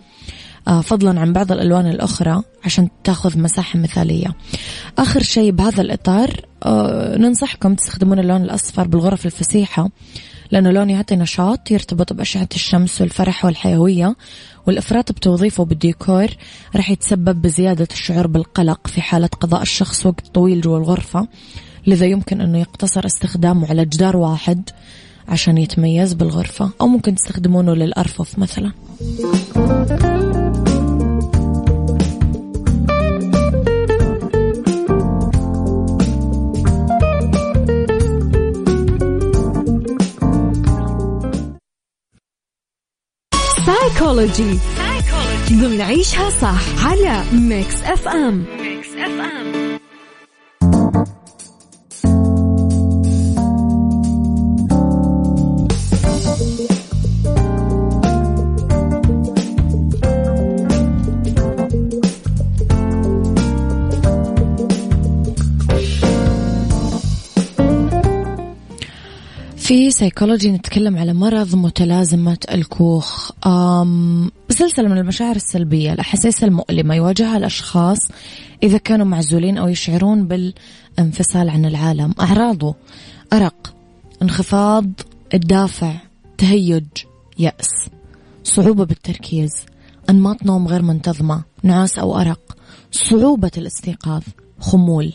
آه، 0.69 0.81
فضلا 0.81 1.21
عن 1.21 1.33
بعض 1.33 1.53
الألوان 1.53 1.87
الأخرى 1.87 2.43
عشان 2.65 2.89
تأخذ 3.05 3.39
مساحة 3.39 3.79
مثالية. 3.79 4.35
آخر 4.99 5.23
شيء 5.23 5.51
بهذا 5.51 5.83
الإطار 5.83 6.41
آه، 6.63 7.17
ننصحكم 7.17 7.75
تستخدمون 7.75 8.19
اللون 8.19 8.43
الأصفر 8.43 8.87
بالغرف 8.87 9.27
الفسيحة. 9.27 9.89
لأنه 10.51 10.71
لون 10.71 10.91
يعطي 10.91 11.17
نشاط 11.17 11.71
يرتبط 11.71 12.13
بأشعة 12.13 12.49
الشمس 12.55 13.01
والفرح 13.01 13.45
والحيوية 13.45 14.17
والإفراط 14.67 15.13
بتوظيفه 15.13 15.65
بالديكور 15.65 16.27
راح 16.77 16.91
يتسبب 16.91 17.43
بزيادة 17.43 17.89
الشعور 17.93 18.27
بالقلق 18.27 18.87
في 18.87 19.01
حالة 19.01 19.27
قضاء 19.27 19.63
الشخص 19.63 20.07
وقت 20.07 20.27
طويل 20.35 20.61
جوا 20.61 20.79
الغرفة 20.79 21.29
لذا 21.87 22.07
يمكن 22.07 22.41
أنه 22.41 22.59
يقتصر 22.59 23.07
استخدامه 23.07 23.69
على 23.69 23.85
جدار 23.85 24.17
واحد 24.17 24.71
عشان 25.29 25.59
يتميز 25.59 26.13
بالغرفة 26.13 26.71
أو 26.81 26.87
ممكن 26.87 27.15
تستخدمونه 27.15 27.75
للأرفف 27.75 28.39
مثلا. 28.39 28.73
سايكولوجي 44.17 44.59
ضمن 45.53 45.81
عيشها 45.81 46.31
صح 46.31 46.87
على 46.87 47.23
Mix 47.33 47.83
FM 47.83 48.45
Mix 48.61 48.89
FM 48.89 49.66
في 69.67 69.91
سيكولوجي 69.91 70.53
نتكلم 70.53 70.97
على 70.97 71.15
مرض 71.15 71.55
متلازمة 71.55 72.39
الكوخ. 72.53 73.31
سلسلة 74.49 74.89
من 74.89 74.99
المشاعر 74.99 75.37
السلبية 75.37 75.93
الأحاسيس 75.93 76.45
المؤلمة 76.45 76.95
يواجهها 76.95 77.37
الأشخاص 77.37 77.99
إذا 78.63 78.79
كانوا 78.79 79.07
معزولين 79.07 79.59
أو 79.59 79.69
يشعرون 79.69 80.29
بالانفصال 80.29 81.49
عن 81.49 81.65
العالم. 81.65 82.15
أعراضه 82.21 82.75
أرق 83.33 83.75
انخفاض 84.23 84.87
الدافع 85.35 85.95
تهيج 86.39 86.87
يأس 87.39 87.89
صعوبة 88.45 88.85
بالتركيز 88.85 89.53
أنماط 90.11 90.43
نوم 90.43 90.69
غير 90.69 90.83
منتظمة 90.83 91.45
نعاس 91.63 91.99
أو 91.99 92.21
أرق 92.21 92.57
صعوبة 92.93 93.51
الاستيقاظ 93.57 94.23
خمول. 94.61 95.13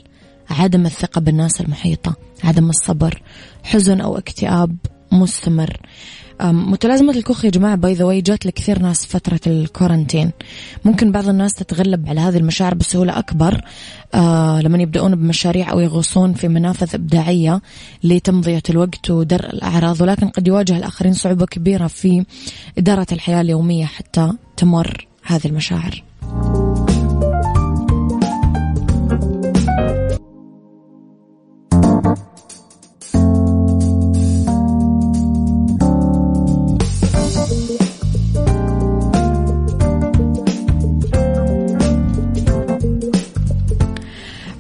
عدم 0.52 0.86
الثقة 0.86 1.22
بالناس 1.22 1.62
المحيطة 1.62 2.16
عدم 2.44 2.70
الصبر 2.70 3.22
حزن 3.64 4.02
أو 4.02 4.18
اكتئاب 4.18 4.76
مستمر. 5.12 5.78
متلازمة 6.44 7.12
الكوخ 7.12 7.46
يا 7.46 7.50
جماعة 7.50 7.76
by 7.76 7.94
the 7.94 8.20
way 8.20 8.46
لكثير 8.46 8.80
ناس 8.80 9.06
فترة 9.06 9.40
ال 9.48 9.55
quarantine 9.55 10.32
ممكن 10.86 11.12
بعض 11.12 11.30
الناس 11.30 11.54
تتغلب 11.54 12.10
على 12.10 12.22
هذه 12.22 12.38
المشاعر 12.38 12.74
بسهولة 12.74 13.20
أكبر. 13.20 13.62
آه 14.14 14.62
لما 14.62 14.82
يبدأون 14.82 15.16
بمشاريع 15.16 15.72
أو 15.72 15.80
يغوصون 15.80 16.34
في 16.34 16.48
منافذ 16.48 16.96
إبداعية 16.96 17.62
لتمضية 18.04 18.64
الوقت 18.70 19.10
ودرء 19.10 19.50
الأعراض 19.50 20.02
ولكن 20.02 20.28
قد 20.28 20.48
يواجه 20.48 20.78
الآخرين 20.78 21.14
صعوبة 21.14 21.46
كبيرة 21.46 21.88
في 21.88 22.26
إدارة 22.78 23.08
الحياة 23.12 23.42
اليومية 23.42 23.86
حتى 23.86 24.34
تمر 24.58 25.08
هذه 25.24 25.46
المشاعر. 25.46 26.04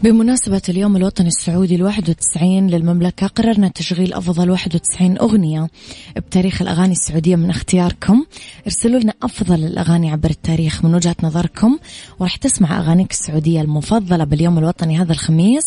بمناسبة 0.03 0.61
اليوم 0.69 0.95
الوطني 0.97 1.27
السعودي 1.27 1.75
الواحد 1.75 2.09
وتسعين 2.09 2.67
للمملكة 2.67 3.27
قررنا 3.27 3.67
تشغيل 3.67 4.13
أفضل 4.13 4.51
واحد 4.51 4.75
وتسعين 4.75 5.17
أغنية 5.17 5.67
بتاريخ 6.15 6.61
الأغاني 6.61 6.91
السعودية 6.91 7.35
من 7.35 7.49
اختياركم. 7.49 8.25
ارسلوا 8.65 8.99
لنا 8.99 9.13
أفضل 9.23 9.63
الأغاني 9.63 10.11
عبر 10.11 10.29
التاريخ 10.29 10.85
من 10.85 10.95
وجهة 10.95 11.15
نظركم 11.23 11.79
وراح 12.19 12.35
تسمع 12.35 12.79
أغانيك 12.79 13.11
السعودية 13.11 13.61
المفضلة 13.61 14.23
باليوم 14.23 14.57
الوطني 14.57 14.97
هذا 14.97 15.11
الخميس. 15.11 15.63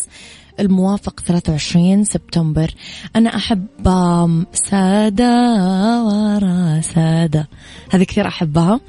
الموافق 0.61 1.21
23 1.21 2.05
سبتمبر. 2.05 2.71
أنا 3.17 3.37
أحب 3.37 3.67
سادة 4.53 5.33
ورا 6.05 6.81
سادة. 6.81 7.49
هذه 7.91 8.03
كثير 8.03 8.29
أحبها. 8.29 8.81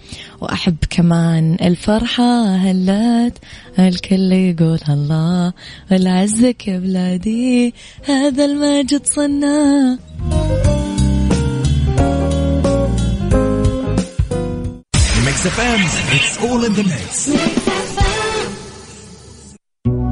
وأحب 0.41 0.77
كمان 0.89 1.57
الفرحة 1.61 2.55
هلات 2.55 3.39
الكل 3.79 4.31
يقول 4.31 4.79
الله 4.89 5.53
والعزك 5.91 6.67
يا 6.67 6.79
بلادي 6.79 7.73
هذا 8.05 8.45
المجد 8.45 9.05
صنع. 9.05 9.97
Mix 15.25 15.45
FM 15.45 15.81
it's 16.15 16.37
all 16.37 16.65
in 16.65 16.73
the 16.73 16.83
mix 16.83 17.29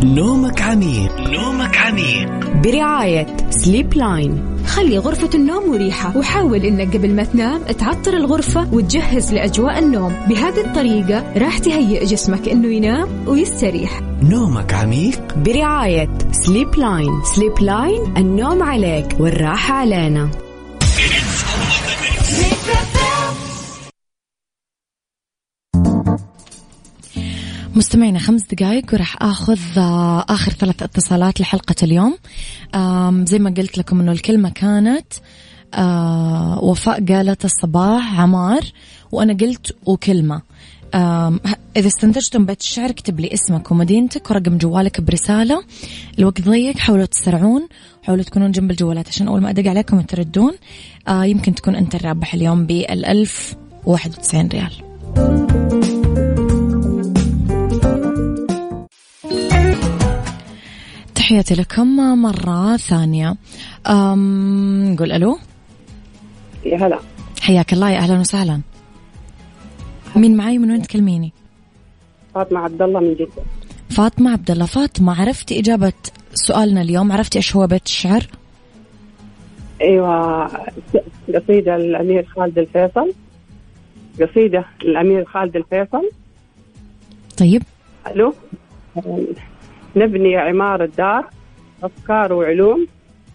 نومك 0.04 0.62
عميق. 0.62 1.20
نومك 1.20 1.78
عميق. 1.78 2.30
برعاية 2.63 3.28
Sleep 3.50 3.94
Line 3.94 4.58
خلي 4.68 4.98
غرفة 4.98 5.30
النوم 5.36 5.72
مريحة 5.72 6.18
وحاول 6.18 6.66
إنك 6.66 6.98
قبل 6.98 7.16
ما 7.16 7.24
تنام 7.24 7.62
تعطر 7.62 8.13
الغرفة 8.13 8.74
وتجهز 8.74 9.34
لأجواء 9.34 9.80
النوم. 9.80 10.13
بهذه 10.30 10.62
الطريقة 10.66 11.34
راح 11.38 11.58
تهيئ 11.58 12.06
جسمك 12.06 12.50
إنه 12.50 12.68
ينام 12.68 13.08
ويستريح. 13.28 14.02
نومك 14.24 14.74
عميق. 14.74 15.20
برعاية 15.36 16.10
Sleep 16.32 16.76
Line 16.76 17.22
Sleep 17.36 17.60
Line 17.62 18.18
النوم 18.18 18.63
عليك 18.63 19.08
والراحة 19.20 19.74
علينا. 19.74 20.30
مستمعينا 27.76 28.20
خمس 28.20 28.42
دقائق 28.52 28.94
وراح 28.94 29.24
آخذ 29.24 29.60
آه، 29.78 30.26
آخر 30.30 30.52
ثلاث 30.52 30.84
اتصالات 30.84 31.42
لحلقة 31.42 31.76
اليوم. 31.84 32.18
زي 33.26 33.40
ما 33.40 33.54
قلت 33.58 33.78
لكم 33.78 34.00
إنه 34.00 34.12
الكلمة 34.12 34.50
كانت 34.50 35.08
آه، 35.74 36.60
وفاء 36.64 37.06
قالت 37.06 37.46
الصباح 37.46 38.20
عمار 38.20 38.62
وأنا 39.12 39.34
قلت 39.34 39.76
وكلمة. 39.86 40.42
إذا 41.78 41.88
استنتجتم 41.88 42.46
بيت 42.46 42.62
الشعر 42.62 42.90
اكتب 42.90 43.20
لي 43.20 43.34
اسمك 43.34 43.72
ومدينتك 43.72 44.32
ورقم 44.32 44.58
جوالك 44.58 45.02
برسالة. 45.02 45.64
الوقت 46.20 46.42
ضيق 46.42 46.78
حاولوا 46.78 47.06
تسرعون 47.06 47.68
حاولوا 48.04 48.24
تكونون 48.24 48.52
جنب 48.52 48.72
الجوالات 48.72 49.08
عشان 49.08 49.28
أول 49.28 49.42
ما 49.42 49.50
أدق 49.50 49.70
عليكم 49.70 50.02
تردون. 50.02 50.54
آه 51.08 51.26
يمكن 51.26 51.56
تكون 51.56 51.76
أنت 51.76 51.96
الرابح 51.96 52.34
اليوم 52.34 52.66
بالألف 52.66 53.56
واحد 53.86 54.12
وتسعين 54.12 54.48
ريال. 54.48 55.62
تحياتي 61.34 61.56
لكم 61.56 61.96
مرة 62.22 62.78
ثانية. 62.78 63.36
نقول 64.91 65.12
ألو. 65.12 65.38
يا 66.65 66.78
هلا. 66.78 67.00
حياك 67.41 67.74
الله 67.74 67.89
يا 67.89 67.98
أهلا 67.98 68.19
وسهلا. 68.19 68.62
مين 70.15 70.38
معي 70.38 70.58
من 70.58 70.72
وين 70.72 70.82
تكلميني؟ 70.82 71.32
فاطمة 72.36 72.60
عبد 72.60 72.82
الله 72.82 73.00
من 73.00 73.13
جدة. 73.13 73.43
فاطمة 73.89 74.32
عبد 74.32 74.52
الله 74.52 74.65
فاطمة 74.65 75.22
عرفتي 75.22 75.60
إجابة 75.60 75.93
سؤالنا 76.34 76.82
اليوم؟ 76.82 77.12
عرفتي 77.12 77.38
إيش 77.38 77.56
هو 77.56 77.67
بيت 77.67 77.86
الشعر؟ 77.86 78.28
أيوه 79.82 80.46
قصيدة 81.36 81.76
الأمير 81.76 82.26
خالد 82.26 82.58
الفيصل. 82.58 83.13
قصيدة 84.22 84.65
الأمير 84.82 85.26
خالد 85.26 85.56
الفيصل. 85.56 86.10
طيب. 87.38 87.63
ألو. 88.08 88.34
نبني 89.96 90.38
عمار 90.38 90.84
الدار 90.84 91.30
أفكار 91.84 92.34
وعلوم 92.34 92.88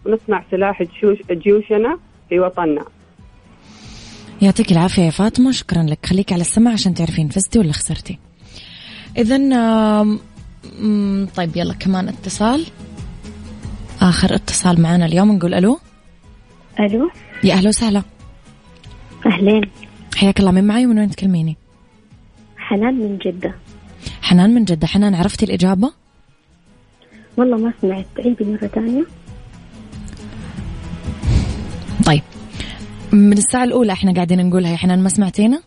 ونصنع 0.07 0.44
سلاح 0.51 0.83
جيوش 0.83 1.18
جيوشنا 1.31 1.99
في 2.29 2.40
وطننا. 2.40 2.85
يعطيك 4.42 4.73
العافية 4.73 5.03
يا 5.03 5.11
فاطمة 5.11 5.51
شكرا 5.53 5.83
لك. 5.83 6.07
خليك 6.07 6.33
على 6.33 6.40
السمع 6.40 6.73
عشان 6.73 6.94
تعرفين 6.94 7.29
فزتي 7.29 7.59
ولا 7.59 7.73
خسرتي. 7.73 8.18
إذا 9.18 9.37
طيب 11.37 11.57
يلا 11.57 11.75
كمان 11.75 12.09
اتصال. 12.09 12.66
آخر 14.01 14.35
اتصال 14.35 14.81
معنا 14.81 15.07
اليوم 15.07 15.33
نقول 15.33 15.55
ألو. 15.55 15.79
ألو. 16.81 17.11
يا 17.44 17.55
أهلا 17.55 17.68
وسهلا. 17.68 18.03
أهلين. 19.27 19.62
حياك 20.16 20.40
الله 20.40 20.51
من 20.51 20.66
معي 20.66 20.87
ومن 20.87 20.99
وين 20.99 21.11
تكلميني؟ 21.11 21.57
حنان 22.57 22.94
من 22.94 23.18
جدة. 23.18 23.55
حنان 24.23 24.55
من 24.55 24.64
جدة. 24.64 24.87
حنان 24.87 25.14
عرفتي 25.14 25.44
الإجابة؟ 25.44 25.92
والله 27.38 27.57
ما 27.57 27.72
سمعت 27.83 28.07
عيدي 28.18 28.44
مرة 28.44 28.66
ثانية 28.66 29.05
طيب 32.07 32.22
من 33.12 33.33
الساعة 33.33 33.64
الأولى 33.64 33.92
إحنا 33.92 34.14
قاعدين 34.14 34.48
نقولها 34.48 34.70
يا 34.70 34.77
حنان 34.77 35.03
ما 35.03 35.09
سمعتينا؟ 35.09 35.61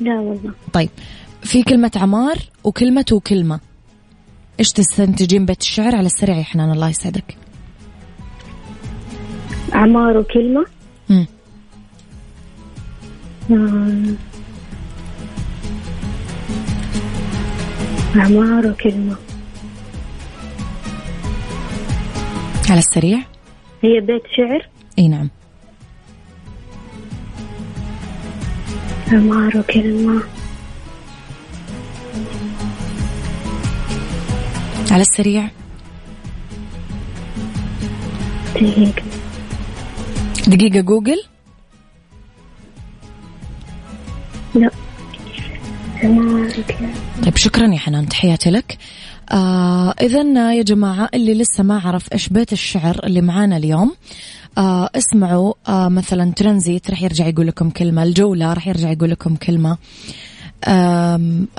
لا 0.00 0.20
والله. 0.20 0.52
طيب 0.72 0.90
في 1.42 1.62
كلمة 1.62 1.90
عمار 1.96 2.36
وكلمة 2.64 3.04
وكلمة. 3.12 3.60
إيش 4.60 4.72
تستنتجين 4.72 5.46
بيت 5.46 5.60
الشعر 5.60 5.96
على 5.96 6.06
السريع 6.06 6.36
يا 6.36 6.42
حنان 6.42 6.70
الله 6.70 6.88
يسعدك. 6.88 7.36
عمار 9.72 10.16
وكلمة؟ 10.16 10.64
مم. 11.10 11.26
آم. 13.50 14.16
عمار 18.16 18.66
وكلمة. 18.66 19.16
على 22.70 22.78
السريع. 22.78 23.18
هي 23.82 24.00
بيت 24.00 24.22
شعر؟ 24.36 24.68
إي 24.98 25.08
نعم. 25.08 25.30
عمار 29.12 29.58
وكلمة. 29.58 30.22
على 34.90 35.00
السريع. 35.00 35.48
دقيقة. 38.54 39.02
دقيقة 40.46 40.80
جوجل. 40.80 41.22
لا. 44.54 44.70
طيب 47.24 47.36
شكرا 47.36 47.66
يا 47.66 47.78
حنان 47.78 48.08
تحياتي 48.08 48.50
لك. 48.50 48.78
آه 49.30 49.94
إذا 50.00 50.52
يا 50.52 50.62
جماعة 50.62 51.08
اللي 51.14 51.34
لسه 51.34 51.62
ما 51.62 51.80
عرف 51.84 52.12
إيش 52.12 52.28
بيت 52.28 52.52
الشعر 52.52 53.00
اللي 53.04 53.20
معانا 53.20 53.56
اليوم 53.56 53.92
آه 54.58 54.90
اسمعوا 54.96 55.54
آه 55.68 55.88
مثلا 55.88 56.32
ترانزيت 56.32 56.90
راح 56.90 57.02
يرجع 57.02 57.26
يقول 57.26 57.46
لكم 57.46 57.70
كلمة 57.70 58.02
الجولة 58.02 58.52
راح 58.52 58.68
يرجع 58.68 58.90
يقول 58.90 59.10
لكم 59.10 59.36
كلمة 59.36 59.78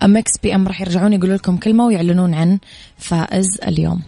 أمكس 0.03 0.31
بي 0.43 0.55
أم 0.55 0.67
راح 0.67 0.81
يرجعون 0.81 1.13
يقولوا 1.13 1.35
لكم 1.35 1.57
كلمة 1.57 1.85
ويعلنون 1.85 2.33
عن 2.33 2.59
فائز 2.97 3.47
اليوم. 3.67 4.01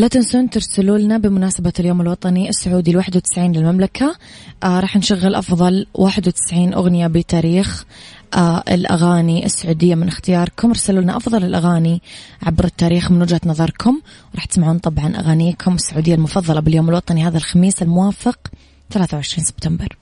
لا 0.00 0.08
تنسون 0.08 0.50
ترسلوا 0.50 0.98
لنا 0.98 1.18
بمناسبة 1.18 1.72
اليوم 1.80 2.00
الوطني 2.00 2.48
السعودي 2.48 2.90
الواحد 2.90 3.16
وتسعين 3.16 3.52
للمملكة. 3.52 4.16
آه 4.64 4.80
راح 4.80 4.96
نشغل 4.96 5.34
أفضل 5.34 5.86
واحد 5.94 6.28
وتسعين 6.28 6.74
أغنية 6.74 7.06
بتاريخ 7.06 7.84
آه 8.34 8.62
الأغاني 8.68 9.46
السعودية 9.46 9.94
من 9.94 10.08
اختياركم. 10.08 10.68
ارسلوا 10.68 11.02
لنا 11.02 11.16
أفضل 11.16 11.44
الأغاني 11.44 12.02
عبر 12.42 12.64
التاريخ 12.64 13.10
من 13.10 13.22
وجهة 13.22 13.40
نظركم. 13.46 14.00
وراح 14.34 14.44
تسمعون 14.44 14.78
طبعا 14.78 15.16
أغانيكم 15.16 15.74
السعودية 15.74 16.14
المفضلة 16.14 16.60
باليوم 16.60 16.88
الوطني 16.88 17.26
هذا 17.26 17.36
الخميس 17.36 17.82
الموافق 17.82 18.38
23 18.90 19.44
سبتمبر. 19.44 19.96